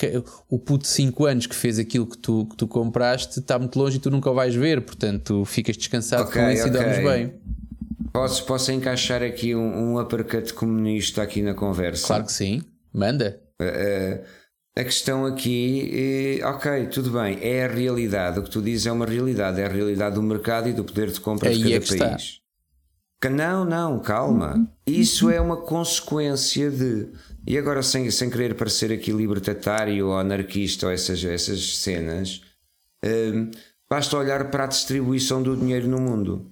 o 0.48 0.58
puto 0.58 0.82
de 0.82 0.88
5 0.88 1.24
anos 1.26 1.46
que 1.46 1.54
fez 1.54 1.78
aquilo 1.78 2.06
que 2.06 2.18
tu, 2.18 2.46
que 2.46 2.56
tu 2.56 2.66
compraste 2.68 3.40
está 3.40 3.58
muito 3.58 3.78
longe 3.78 3.96
e 3.96 4.00
tu 4.00 4.10
nunca 4.10 4.30
o 4.30 4.34
vais 4.34 4.54
ver, 4.54 4.82
portanto 4.82 5.44
ficas 5.44 5.76
descansado 5.76 6.24
Ok, 6.24 6.40
com 6.42 6.50
isso 6.50 6.66
e 6.66 6.70
ok. 6.70 6.80
dormes 6.80 6.98
bem. 6.98 7.34
Posso, 8.12 8.44
posso 8.44 8.70
encaixar 8.70 9.22
aqui 9.22 9.54
um, 9.54 9.94
um 9.94 10.00
uppercut 10.00 10.52
comunista 10.54 11.22
aqui 11.22 11.42
na 11.42 11.54
conversa? 11.54 12.06
Claro 12.06 12.24
que 12.24 12.32
sim, 12.32 12.62
manda. 12.92 13.40
Eh, 13.60 14.24
a 14.76 14.84
questão 14.84 15.24
aqui, 15.26 16.38
é, 16.40 16.46
ok, 16.46 16.86
tudo 16.88 17.10
bem, 17.10 17.38
é 17.40 17.64
a 17.64 17.68
realidade. 17.68 18.38
O 18.38 18.42
que 18.42 18.50
tu 18.50 18.60
dizes 18.60 18.86
é 18.86 18.92
uma 18.92 19.06
realidade, 19.06 19.60
é 19.60 19.66
a 19.66 19.68
realidade 19.68 20.16
do 20.16 20.22
mercado 20.22 20.68
e 20.68 20.72
do 20.72 20.84
poder 20.84 21.10
de 21.10 21.20
compra 21.20 21.48
Aí 21.48 21.56
de 21.56 21.62
cada 21.62 21.74
é 21.76 21.80
que 21.80 21.96
país. 21.96 22.22
está. 22.22 23.30
Não, 23.30 23.64
não, 23.64 24.00
calma. 24.00 24.68
Isso 24.86 25.30
é 25.30 25.40
uma 25.40 25.56
consequência 25.56 26.70
de. 26.70 27.08
E 27.46 27.58
agora, 27.58 27.82
sem, 27.82 28.10
sem 28.10 28.30
querer 28.30 28.54
parecer 28.54 28.90
aqui 28.90 29.12
libertatário 29.12 30.08
ou 30.08 30.18
anarquista 30.18 30.86
ou 30.86 30.92
essas, 30.92 31.22
essas 31.24 31.78
cenas, 31.78 32.40
hum, 33.04 33.50
basta 33.88 34.16
olhar 34.16 34.50
para 34.50 34.64
a 34.64 34.68
distribuição 34.68 35.42
do 35.42 35.56
dinheiro 35.56 35.86
no 35.86 36.00
mundo. 36.00 36.48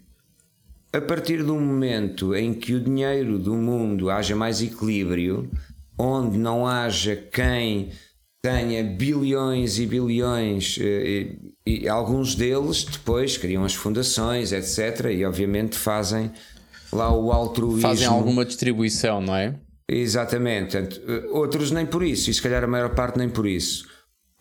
A 0.93 1.01
partir 1.01 1.43
do 1.43 1.55
momento 1.55 2.35
em 2.35 2.53
que 2.53 2.75
o 2.75 2.81
dinheiro 2.81 3.39
do 3.39 3.55
mundo 3.55 4.11
haja 4.11 4.37
mais 4.37 4.61
equilíbrio, 4.61 5.51
onde 5.99 6.37
não 6.37 6.67
haja 6.67 7.17
quem 7.17 7.91
tenha 8.43 8.85
bilhões 8.85 9.79
e 9.79 9.87
bilhões, 9.87 10.77
eh, 10.79 11.37
e, 11.65 11.85
e 11.85 11.89
alguns 11.89 12.35
deles 12.35 12.85
depois 12.85 13.39
criam 13.39 13.65
as 13.65 13.73
fundações, 13.73 14.53
etc., 14.53 15.07
e 15.13 15.25
obviamente 15.25 15.79
fazem 15.79 16.31
lá 16.93 17.11
o 17.11 17.33
altruísmo. 17.33 17.81
Fazem 17.81 18.07
alguma 18.07 18.45
distribuição, 18.45 19.23
não 19.23 19.35
é? 19.35 19.55
Exatamente. 19.89 20.77
Eh, 20.77 21.27
outros 21.31 21.71
nem 21.71 21.87
por 21.87 22.03
isso, 22.03 22.31
e 22.31 22.35
se 22.35 22.43
calhar 22.43 22.65
a 22.65 22.67
maior 22.67 22.95
parte 22.95 23.19
nem 23.19 23.29
por 23.29 23.47
isso. 23.47 23.87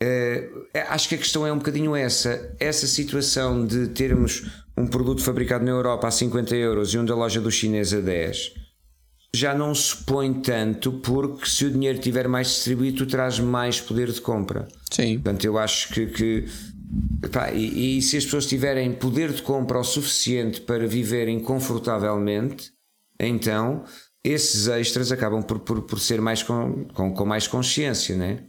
Eh, 0.01 0.49
acho 0.89 1.09
que 1.09 1.15
a 1.15 1.17
questão 1.17 1.45
é 1.45 1.51
um 1.51 1.57
bocadinho 1.57 1.95
essa. 1.95 2.55
Essa 2.59 2.87
situação 2.87 3.65
de 3.65 3.89
termos 3.89 4.49
um 4.77 4.87
produto 4.87 5.21
fabricado 5.21 5.63
na 5.63 5.71
Europa 5.71 6.07
a 6.07 6.11
50 6.11 6.55
euros 6.55 6.93
e 6.93 6.97
um 6.97 7.05
da 7.05 7.15
loja 7.15 7.41
do 7.41 7.51
chinês 7.51 7.93
a 7.93 7.99
10 7.99 8.53
já 9.33 9.55
não 9.55 9.73
se 9.73 9.95
põe 10.03 10.33
tanto 10.33 10.91
porque 10.91 11.45
se 11.45 11.65
o 11.65 11.71
dinheiro 11.71 11.97
estiver 11.97 12.27
mais 12.27 12.47
distribuído, 12.47 13.05
traz 13.05 13.39
mais 13.39 13.79
poder 13.79 14.11
de 14.11 14.19
compra. 14.19 14.67
Sim. 14.91 15.15
Portanto, 15.15 15.45
eu 15.45 15.57
acho 15.57 15.93
que. 15.93 16.07
que 16.07 16.45
pá, 17.31 17.51
e, 17.51 17.97
e 17.97 18.01
se 18.01 18.17
as 18.17 18.25
pessoas 18.25 18.45
tiverem 18.45 18.91
poder 18.91 19.31
de 19.31 19.41
compra 19.41 19.79
o 19.79 19.83
suficiente 19.83 20.61
para 20.61 20.85
viverem 20.85 21.39
confortavelmente, 21.39 22.71
então 23.19 23.85
esses 24.23 24.67
extras 24.67 25.11
acabam 25.11 25.41
por, 25.43 25.59
por, 25.59 25.81
por 25.81 25.99
ser 25.99 26.21
mais 26.21 26.43
com, 26.43 26.85
com, 26.93 27.13
com 27.13 27.25
mais 27.25 27.47
consciência, 27.47 28.15
né? 28.15 28.39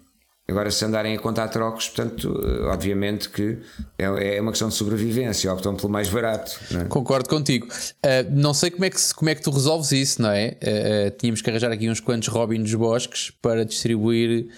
Agora, 0.49 0.71
se 0.73 0.85
andarem 0.85 1.17
a 1.17 1.19
contar 1.21 1.47
trocos, 1.49 1.89
portanto, 1.89 2.29
eh, 2.45 2.65
obviamente 2.67 3.29
que 3.31 3.59
é, 3.97 4.37
é 4.37 4.41
uma 4.41 4.51
questão 4.51 4.69
de 4.69 4.75
sobrevivência, 4.75 5.51
optam 5.53 5.75
pelo 5.77 5.89
mais 5.89 6.09
barato. 6.09 6.59
É? 6.75 6.85
Concordo 6.87 7.29
contigo. 7.29 7.69
Uh, 8.05 8.29
não 8.33 8.53
sei 8.53 8.71
como 8.73 8.85
é, 8.85 8.91
que, 8.91 8.97
como 9.15 9.31
é 9.31 9.35
que 9.37 9.41
tu 9.41 9.51
resolves 9.53 9.93
isso, 9.93 10.21
não 10.21 10.31
é? 10.31 10.59
Uh, 10.61 11.09
uh, 11.09 11.11
tínhamos 11.17 11.41
que 11.41 11.49
arranjar 11.49 11.71
aqui 11.71 11.89
uns 11.89 12.01
quantos 12.01 12.27
Robin 12.29 12.61
dos 12.61 12.75
Bosques 12.75 13.31
para 13.41 13.65
distribuir, 13.65 14.49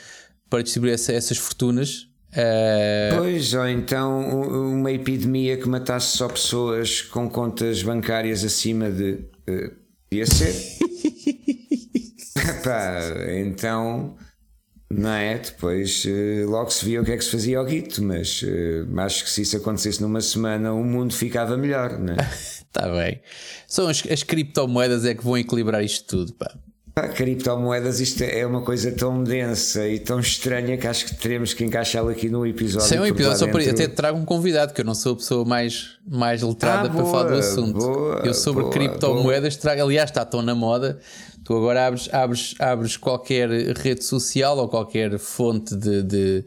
para 0.48 0.62
distribuir 0.62 0.94
essa- 0.94 1.12
essas 1.12 1.36
fortunas. 1.36 2.08
Pois, 3.18 3.52
ou 3.54 3.68
então 3.68 4.40
uma 4.72 4.90
epidemia 4.90 5.56
que 5.58 5.68
matasse 5.68 6.16
só 6.16 6.28
pessoas 6.28 7.02
com 7.02 7.28
contas 7.30 7.82
bancárias 7.82 8.42
acima 8.42 8.90
de. 8.90 9.18
Podia 10.14 10.26
ser. 10.26 10.54
Pá, 12.62 13.00
então. 13.36 14.16
Não 14.88 15.10
é? 15.10 15.38
Depois 15.38 16.04
eh, 16.06 16.44
logo 16.46 16.70
se 16.70 16.84
via 16.84 17.02
o 17.02 17.04
que 17.04 17.10
é 17.10 17.16
que 17.16 17.24
se 17.24 17.32
fazia 17.32 17.58
ao 17.58 17.64
guito, 17.64 18.00
mas 18.00 18.44
eh, 18.46 18.84
acho 18.98 19.24
que 19.24 19.30
se 19.30 19.42
isso 19.42 19.56
acontecesse 19.56 20.00
numa 20.00 20.20
semana 20.20 20.72
o 20.72 20.84
mundo 20.84 21.12
ficava 21.12 21.56
melhor, 21.56 21.98
não 21.98 22.14
é? 22.14 22.18
Está 22.20 22.64
tá 22.86 22.88
bem. 22.90 23.20
São 23.66 23.88
as, 23.88 24.04
as 24.08 24.22
criptomoedas 24.22 25.04
é 25.04 25.16
que 25.16 25.24
vão 25.24 25.36
equilibrar 25.36 25.82
isto 25.82 26.06
tudo. 26.06 26.32
Pá. 26.34 26.56
Pá, 26.94 27.08
criptomoedas, 27.08 27.98
isto 27.98 28.22
é 28.22 28.46
uma 28.46 28.60
coisa 28.62 28.92
tão 28.92 29.24
densa 29.24 29.88
e 29.88 29.98
tão 29.98 30.20
estranha 30.20 30.78
que 30.78 30.86
acho 30.86 31.06
que 31.06 31.16
teremos 31.16 31.52
que 31.52 31.64
encaixá-la 31.64 32.12
aqui 32.12 32.28
num 32.28 32.46
episódio. 32.46 32.86
Sem 32.86 33.00
um 33.00 33.06
porque 33.06 33.20
lá 33.24 33.30
episódio 33.30 33.38
só 33.46 33.50
para 33.52 33.64
dentro- 33.64 33.84
até 33.84 33.92
trago 33.92 34.16
um 34.16 34.24
convidado, 34.24 34.72
que 34.72 34.80
eu 34.80 34.84
não 34.84 34.94
sou 34.94 35.14
a 35.14 35.16
pessoa 35.16 35.44
mais, 35.44 35.98
mais 36.06 36.40
letrada 36.40 36.88
Ah, 36.88 36.92
para 36.92 37.04
falar 37.04 37.22
do 37.24 37.28
boa, 37.30 37.38
assunto. 37.40 37.72
boa, 37.78 38.22
eu 38.24 38.32
sobre 38.32 38.62
boa, 38.62 38.72
criptomoedas 38.72 39.56
trago, 39.56 39.82
aliás, 39.82 40.08
está 40.08 40.24
tão 40.24 40.40
na 40.40 40.54
moda. 40.54 41.00
Tu 41.44 41.52
agora 41.56 41.84
abres, 41.88 42.08
abres, 42.14 42.54
abres 42.60 42.96
qualquer 42.96 43.48
rede 43.76 44.04
social 44.04 44.56
ou 44.56 44.68
qualquer 44.68 45.18
fonte 45.18 45.74
de, 45.74 46.00
de, 46.00 46.44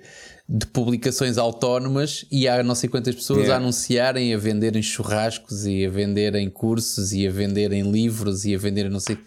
de 0.50 0.66
publicações 0.68 1.38
autónomas 1.38 2.26
e 2.32 2.48
há 2.48 2.64
não 2.64 2.74
sei 2.74 2.90
quantas 2.90 3.16
pessoas 3.16 3.40
Yeah. 3.40 3.56
a 3.56 3.58
anunciarem, 3.58 4.34
a 4.34 4.38
venderem 4.38 4.82
churrascos 4.82 5.66
e 5.66 5.86
a 5.86 5.90
venderem 5.90 6.50
cursos 6.50 7.12
e 7.12 7.28
a 7.28 7.32
venderem 7.32 7.92
livros 7.92 8.46
e 8.46 8.56
a 8.56 8.58
venderem 8.58 8.90
não 8.90 9.00
sei. 9.00 9.18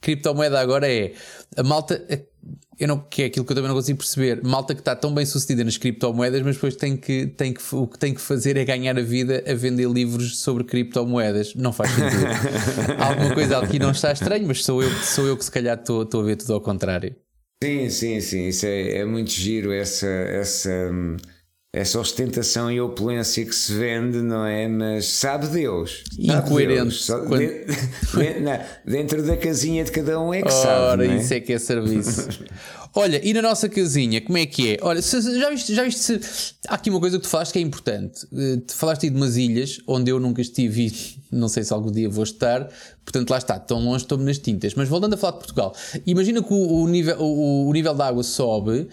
Criptomoeda 0.00 0.60
agora 0.60 0.90
é 0.90 1.12
a 1.56 1.62
malta. 1.62 2.02
Eu 2.78 2.88
não, 2.88 2.98
que 2.98 3.22
é 3.22 3.26
aquilo 3.26 3.44
que 3.44 3.52
eu 3.52 3.54
também 3.54 3.68
não 3.68 3.76
consigo 3.76 3.98
perceber. 3.98 4.42
Malta 4.42 4.74
que 4.74 4.80
está 4.80 4.96
tão 4.96 5.14
bem 5.14 5.24
sucedida 5.24 5.62
nas 5.62 5.78
criptomoedas, 5.78 6.42
mas 6.42 6.56
depois 6.56 6.74
tem 6.74 6.96
que, 6.96 7.28
tem 7.28 7.54
que, 7.54 7.62
o 7.72 7.86
que 7.86 7.98
tem 7.98 8.12
que 8.12 8.20
fazer 8.20 8.56
é 8.56 8.64
ganhar 8.64 8.98
a 8.98 9.02
vida 9.02 9.44
a 9.46 9.54
vender 9.54 9.88
livros 9.88 10.38
sobre 10.40 10.64
criptomoedas. 10.64 11.54
Não 11.54 11.72
faz 11.72 11.90
sentido. 11.92 12.26
Alguma 12.98 13.32
coisa 13.32 13.58
aqui 13.58 13.78
não 13.78 13.92
está 13.92 14.12
estranho, 14.12 14.46
mas 14.46 14.64
sou 14.64 14.82
eu, 14.82 14.90
sou 15.02 15.26
eu 15.26 15.36
que 15.36 15.44
se 15.44 15.52
calhar 15.52 15.78
estou 15.78 16.02
estou 16.02 16.20
a 16.20 16.24
ver 16.24 16.36
tudo 16.36 16.52
ao 16.52 16.60
contrário. 16.60 17.14
Sim, 17.64 17.90
sim, 17.90 18.20
sim. 18.20 18.48
Isso 18.48 18.66
é, 18.66 18.98
é 18.98 19.04
muito 19.04 19.30
giro, 19.30 19.72
essa, 19.72 20.06
essa, 20.06 20.70
hum, 20.92 21.16
essa 21.72 21.98
ostentação 21.98 22.70
e 22.70 22.80
opulência 22.80 23.44
que 23.44 23.54
se 23.54 23.72
vende, 23.74 24.18
não 24.18 24.44
é? 24.44 24.68
Mas 24.68 25.06
sabe 25.06 25.46
Deus. 25.48 26.04
Sabe 26.26 26.46
Incoerente. 26.46 26.80
Deus. 26.82 27.06
Quando- 27.06 27.38
de- 27.38 27.64
de- 28.34 28.40
não, 28.40 28.60
dentro 28.86 29.22
da 29.22 29.36
casinha 29.36 29.82
de 29.84 29.90
cada 29.90 30.20
um 30.20 30.32
é 30.32 30.42
que 30.42 30.50
sabe. 30.50 30.80
Ora, 31.02 31.06
é? 31.06 31.16
isso 31.16 31.34
é 31.34 31.40
que 31.40 31.52
é 31.52 31.58
serviço. 31.58 32.28
Olha, 32.96 33.20
e 33.26 33.34
na 33.34 33.42
nossa 33.42 33.68
casinha, 33.68 34.20
como 34.20 34.38
é 34.38 34.46
que 34.46 34.74
é? 34.74 34.78
Olha, 34.80 35.02
se- 35.02 35.20
já 35.40 35.50
viste, 35.50 35.74
já 35.74 35.82
viste 35.82 36.00
se... 36.00 36.20
Há 36.68 36.74
aqui 36.76 36.90
uma 36.90 37.00
coisa 37.00 37.18
que 37.18 37.24
tu 37.24 37.28
falaste 37.28 37.52
que 37.52 37.58
é 37.58 37.62
importante. 37.62 38.24
Eh, 38.32 38.58
Tu 38.66 38.74
falaste 38.74 39.04
aí 39.04 39.10
de 39.10 39.16
umas 39.16 39.36
ilhas 39.36 39.80
onde 39.86 40.10
eu 40.12 40.20
nunca 40.20 40.40
estive 40.40 40.86
e 40.86 40.92
não 41.36 41.48
sei 41.48 41.64
se 41.64 41.72
algum 41.72 41.90
dia 41.90 42.08
vou 42.08 42.22
estar. 42.22 42.68
Portanto, 43.04 43.30
lá 43.30 43.38
está, 43.38 43.58
tão 43.58 43.84
longe 43.84 44.04
estou-me 44.04 44.24
nas 44.24 44.38
tintas. 44.38 44.74
Mas 44.74 44.88
voltando 44.88 45.14
a 45.14 45.16
falar 45.16 45.32
de 45.32 45.38
Portugal, 45.38 45.74
imagina 46.06 46.40
que 46.42 46.52
o, 46.54 46.82
o 46.82 46.88
nível, 46.88 47.16
o, 47.20 47.68
o 47.68 47.72
nível 47.72 47.94
da 47.94 48.06
água 48.06 48.22
sobe 48.22 48.86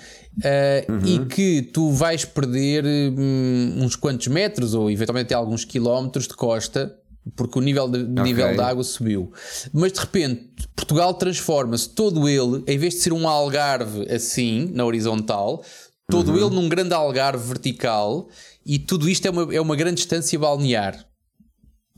eh, 0.43 0.85
e 1.05 1.19
que 1.27 1.61
tu 1.61 1.91
vais 1.91 2.25
perder 2.25 2.83
hum, 2.85 3.75
uns 3.83 3.95
quantos 3.95 4.27
metros 4.27 4.73
ou 4.73 4.89
eventualmente 4.89 5.27
até 5.27 5.35
alguns 5.35 5.63
quilómetros 5.63 6.27
de 6.27 6.33
costa 6.33 6.95
porque 7.35 7.59
o 7.59 7.61
nível 7.61 7.87
de, 7.87 8.03
nível 8.03 8.55
da 8.55 8.67
água 8.67 8.83
subiu. 8.83 9.31
Mas 9.73 9.93
de 9.93 9.99
repente, 9.99 10.49
Portugal 10.75 11.13
transforma-se 11.13 11.89
todo 11.89 12.27
ele, 12.27 12.63
em 12.67 12.77
vez 12.77 12.95
de 12.95 13.01
ser 13.01 13.13
um 13.13 13.27
algarve 13.27 14.11
assim, 14.11 14.69
na 14.73 14.85
horizontal, 14.85 15.63
todo 16.09 16.37
ele 16.37 16.49
num 16.49 16.67
grande 16.67 16.93
algarve 16.93 17.47
vertical 17.47 18.27
e 18.65 18.77
tudo 18.79 19.09
isto 19.09 19.25
é 19.27 19.31
uma, 19.31 19.55
é 19.55 19.61
uma 19.61 19.75
grande 19.75 19.95
distância 19.97 20.37
balnear. 20.37 21.05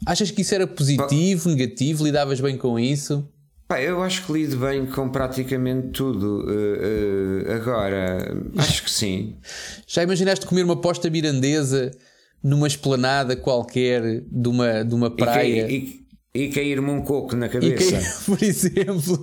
Achas 0.06 0.32
que 0.32 0.42
isso 0.42 0.54
era 0.54 0.68
positivo, 0.68 1.50
negativo? 1.50 2.04
Lidavas 2.04 2.42
bem 2.42 2.58
com 2.58 2.78
isso? 2.78 3.28
Pá, 3.68 3.82
eu 3.82 4.04
acho 4.04 4.26
que 4.26 4.34
lido 4.34 4.58
bem 4.58 4.86
com 4.86 5.10
praticamente 5.10 5.90
tudo. 5.90 6.46
eh, 6.50 7.46
eh, 7.48 7.54
agora, 7.54 8.36
acho 8.58 8.84
que 8.84 8.92
sim. 8.92 9.38
Já 9.88 10.04
imaginaste 10.04 10.46
comer 10.46 10.64
uma 10.64 10.76
posta 10.76 11.10
mirandesa 11.10 11.92
numa 12.44 12.68
esplanada 12.68 13.36
qualquer 13.36 14.22
de 14.30 14.50
uma, 14.50 14.84
de 14.84 14.94
uma 14.94 15.08
E, 15.08 15.12
praia? 15.16 15.64
cair- 15.68 15.72
e- 15.72 16.04
e 16.36 16.50
cair-me 16.50 16.90
um 16.90 17.02
coco 17.02 17.36
na 17.36 17.46
E 17.46 17.50
cabeça. 17.50 18.00
por 18.26 18.42
exemplo. 18.44 19.22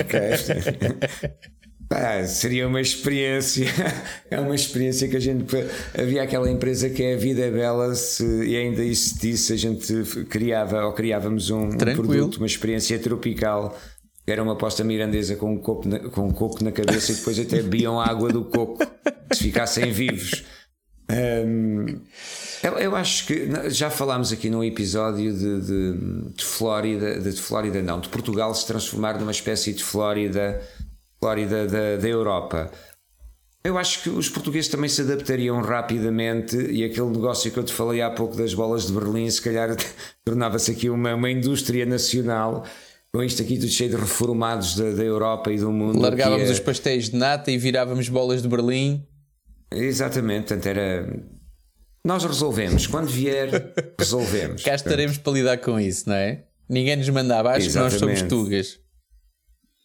Ok. 0.00 0.20
Pá, 1.88 2.22
seria 2.26 2.68
uma 2.68 2.80
experiência. 2.82 3.66
É 4.30 4.38
uma 4.38 4.54
experiência 4.54 5.08
que 5.08 5.16
a 5.16 5.20
gente. 5.20 5.46
Havia 5.98 6.22
aquela 6.22 6.50
empresa 6.50 6.90
que 6.90 7.02
é 7.02 7.14
a 7.14 7.16
Vida 7.16 7.40
é 7.46 7.50
Bela, 7.50 7.94
se 7.94 8.22
e 8.44 8.54
ainda 8.56 8.84
existisse, 8.84 9.54
a 9.54 9.56
gente 9.56 10.04
criava 10.28 10.84
ou 10.84 10.92
criávamos 10.92 11.48
um, 11.48 11.60
um 11.68 11.76
produto, 11.78 12.36
uma 12.36 12.46
experiência 12.46 12.98
tropical. 12.98 13.74
Era 14.26 14.42
uma 14.42 14.52
aposta 14.52 14.84
mirandesa 14.84 15.34
com 15.36 15.54
um, 15.54 15.56
coco 15.56 15.88
na, 15.88 15.98
com 16.10 16.26
um 16.26 16.30
coco 16.30 16.62
na 16.62 16.70
cabeça 16.70 17.12
e 17.12 17.14
depois 17.14 17.38
até 17.38 17.62
bebiam 17.62 17.98
a 17.98 18.06
água 18.06 18.30
do 18.30 18.44
coco 18.44 18.86
se 19.32 19.44
ficassem 19.44 19.90
vivos. 19.90 20.44
Hum, 21.10 21.86
eu, 22.62 22.72
eu 22.78 22.96
acho 22.96 23.26
que 23.26 23.48
já 23.70 23.88
falámos 23.88 24.30
aqui 24.30 24.50
num 24.50 24.62
episódio 24.62 25.32
de, 25.32 25.60
de, 25.62 26.32
de 26.34 26.44
Flórida, 26.44 27.18
de, 27.18 27.32
de 27.32 27.40
Flórida 27.40 27.82
não, 27.82 27.98
de 27.98 28.08
Portugal 28.08 28.54
se 28.54 28.66
transformar 28.66 29.18
numa 29.18 29.30
espécie 29.30 29.72
de 29.72 29.82
Flórida, 29.82 30.60
Flórida 31.18 31.66
da, 31.66 31.96
da 31.96 32.08
Europa. 32.08 32.70
Eu 33.64 33.76
acho 33.76 34.02
que 34.02 34.10
os 34.10 34.28
portugueses 34.28 34.70
também 34.70 34.88
se 34.88 35.02
adaptariam 35.02 35.60
rapidamente 35.60 36.56
e 36.56 36.84
aquele 36.84 37.08
negócio 37.08 37.50
que 37.50 37.58
eu 37.58 37.64
te 37.64 37.72
falei 37.72 38.00
há 38.00 38.10
pouco 38.10 38.36
das 38.36 38.54
bolas 38.54 38.86
de 38.86 38.92
Berlim, 38.92 39.28
se 39.30 39.42
calhar 39.42 39.74
tornava-se 40.24 40.70
aqui 40.70 40.88
uma, 40.90 41.14
uma 41.14 41.30
indústria 41.30 41.84
nacional. 41.84 42.64
Com 43.12 43.22
isto 43.22 43.40
aqui 43.40 43.56
tudo 43.58 43.70
cheio 43.70 43.90
de 43.90 43.96
reformados 43.96 44.76
da, 44.76 44.92
da 44.92 45.02
Europa 45.02 45.50
e 45.50 45.58
do 45.58 45.72
mundo. 45.72 45.98
Largávamos 45.98 46.48
é- 46.50 46.52
os 46.52 46.60
pastéis 46.60 47.08
de 47.08 47.16
nata 47.16 47.50
e 47.50 47.56
virávamos 47.56 48.08
bolas 48.10 48.42
de 48.42 48.48
Berlim. 48.48 49.02
Exatamente, 49.72 50.48
portanto 50.48 50.66
era. 50.66 51.22
Nós 52.04 52.24
resolvemos, 52.24 52.86
quando 52.86 53.08
vier, 53.08 53.72
resolvemos. 53.98 54.62
Cá 54.64 54.74
estaremos 54.74 55.18
para 55.18 55.32
lidar 55.32 55.58
com 55.58 55.78
isso, 55.78 56.08
não 56.08 56.16
é? 56.16 56.44
Ninguém 56.68 56.96
nos 56.96 57.08
mandava, 57.08 57.50
acho 57.50 57.70
que 57.70 57.76
nós 57.76 57.94
somos 57.94 58.22
tugas. 58.22 58.78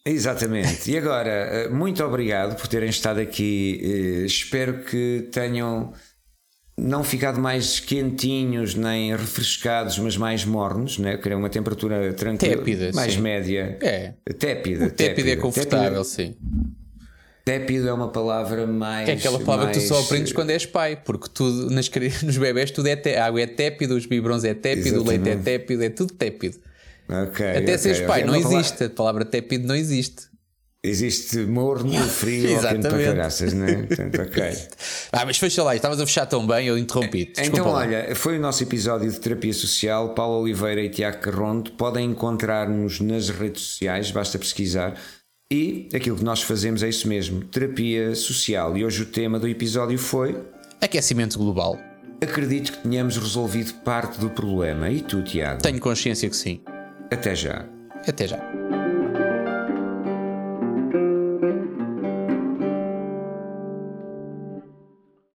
Exatamente. 0.06 0.92
E 0.92 0.98
agora, 0.98 1.30
eh, 1.30 1.70
muito 1.70 2.04
obrigado 2.04 2.58
por 2.58 2.68
terem 2.68 2.90
estado 2.90 3.20
aqui. 3.22 3.80
Eh, 3.82 4.26
espero 4.26 4.84
que 4.84 5.30
tenham 5.32 5.94
não 6.78 7.04
ficado 7.04 7.40
mais 7.40 7.80
quentinhos 7.80 8.76
nem 8.76 9.16
refrescados, 9.16 9.98
mas 10.00 10.18
mais 10.18 10.44
mornos, 10.44 10.98
né? 10.98 11.18
Querer 11.18 11.36
uma 11.36 11.50
temperatura 11.50 12.14
tranquila, 12.14 12.58
Tépida, 12.58 12.92
mais 12.94 13.14
sim. 13.14 13.22
média. 13.22 13.78
É. 13.82 14.14
Tépida. 14.38 14.88
O 14.88 14.92
tépido 14.92 15.30
é 15.30 15.36
confortável, 15.38 16.04
Tépido, 16.04 16.04
sim. 16.04 16.36
Tépido 17.46 17.88
é 17.90 17.94
uma 17.94 18.10
palavra 18.10 18.66
mais. 18.66 19.08
É 19.10 19.14
aquela 19.14 19.40
palavra 19.40 19.72
que 19.72 19.80
tu 19.80 19.86
só 19.88 19.96
mais- 19.96 20.06
aprendes 20.06 20.34
quando 20.34 20.50
és 20.52 20.66
pai, 20.66 20.96
porque 21.04 21.28
tudo 21.34 21.70
nas, 21.70 21.90
nos 22.24 22.38
bebés 22.38 22.72
tudo 22.72 22.88
é 22.88 22.96
té- 22.96 23.18
a 23.18 23.26
água 23.26 23.42
é 23.42 23.48
tépida, 23.48 23.94
os 23.94 24.06
biberons 24.06 24.44
é 24.44 24.54
tépido, 24.54 25.02
o 25.02 25.08
leite 25.08 25.28
é 25.28 25.32
Exatamente. 25.34 25.44
tépido, 25.44 25.84
é 25.84 25.90
tudo 25.90 26.14
tépido. 26.14 26.58
Ok, 27.10 27.46
Até 27.46 27.60
ok, 27.60 27.78
seres 27.78 28.02
pai, 28.02 28.24
não 28.24 28.34
É 28.34 28.38
palavra- 28.40 28.60
existe. 28.60 28.84
A 28.86 28.90
palavra 28.90 29.26
tépido 29.26 29.68
não 29.68 29.76
existe. 29.76 30.32
Existe 30.86 31.38
morno, 31.40 31.94
frio, 32.10 32.44
ou 32.44 32.60
quente 32.60 32.62
para 32.62 32.78
Exatamente. 32.80 33.06
caraças, 33.06 33.54
né? 33.54 33.84
Portanto, 33.88 34.22
ok. 34.22 34.44
Ah, 35.14 35.26
mas 35.26 35.38
fecha 35.38 35.64
lá, 35.64 35.76
estavas 35.76 36.00
a 36.02 36.06
fechar 36.06 36.26
tão 36.26 36.46
bem, 36.46 36.68
eu 36.68 36.78
interrompi-te. 36.78 37.42
Então, 37.42 37.72
lá. 37.72 37.80
olha, 37.80 38.14
foi 38.16 38.38
o 38.38 38.42
nosso 38.42 38.64
episódio 38.64 39.10
de 39.10 39.18
terapia 39.18 39.54
social. 39.54 40.14
Paulo 40.14 40.42
Oliveira 40.42 40.82
e 40.82 40.90
Tiago 40.90 41.20
Carrondo 41.20 41.72
podem 41.72 42.10
encontrar-nos 42.12 43.00
nas 43.00 43.30
redes 43.30 43.62
sociais, 43.62 44.12
basta 44.12 44.38
pesquisar. 44.38 44.94
E 45.54 45.88
aquilo 45.94 46.18
que 46.18 46.24
nós 46.24 46.42
fazemos 46.42 46.82
é 46.82 46.90
isso 46.90 47.08
mesmo: 47.08 47.44
terapia 47.44 48.16
social. 48.16 48.76
E 48.76 48.84
hoje 48.84 49.04
o 49.04 49.06
tema 49.06 49.40
do 49.40 49.48
episódio 49.48 50.00
foi: 50.00 50.36
Aquecimento 50.82 51.38
global. 51.38 51.80
Acredito 52.20 52.72
que 52.72 52.80
tenhamos 52.80 53.18
resolvido 53.18 53.72
parte 53.84 54.20
do 54.20 54.32
problema. 54.32 54.90
E 54.90 55.00
tu, 55.02 55.22
Tiago? 55.22 55.62
Tenho 55.62 55.80
consciência 55.80 56.28
que 56.28 56.36
sim. 56.36 56.60
Até 57.12 57.36
já. 57.36 57.68
Até 58.08 58.28
já. 58.28 58.83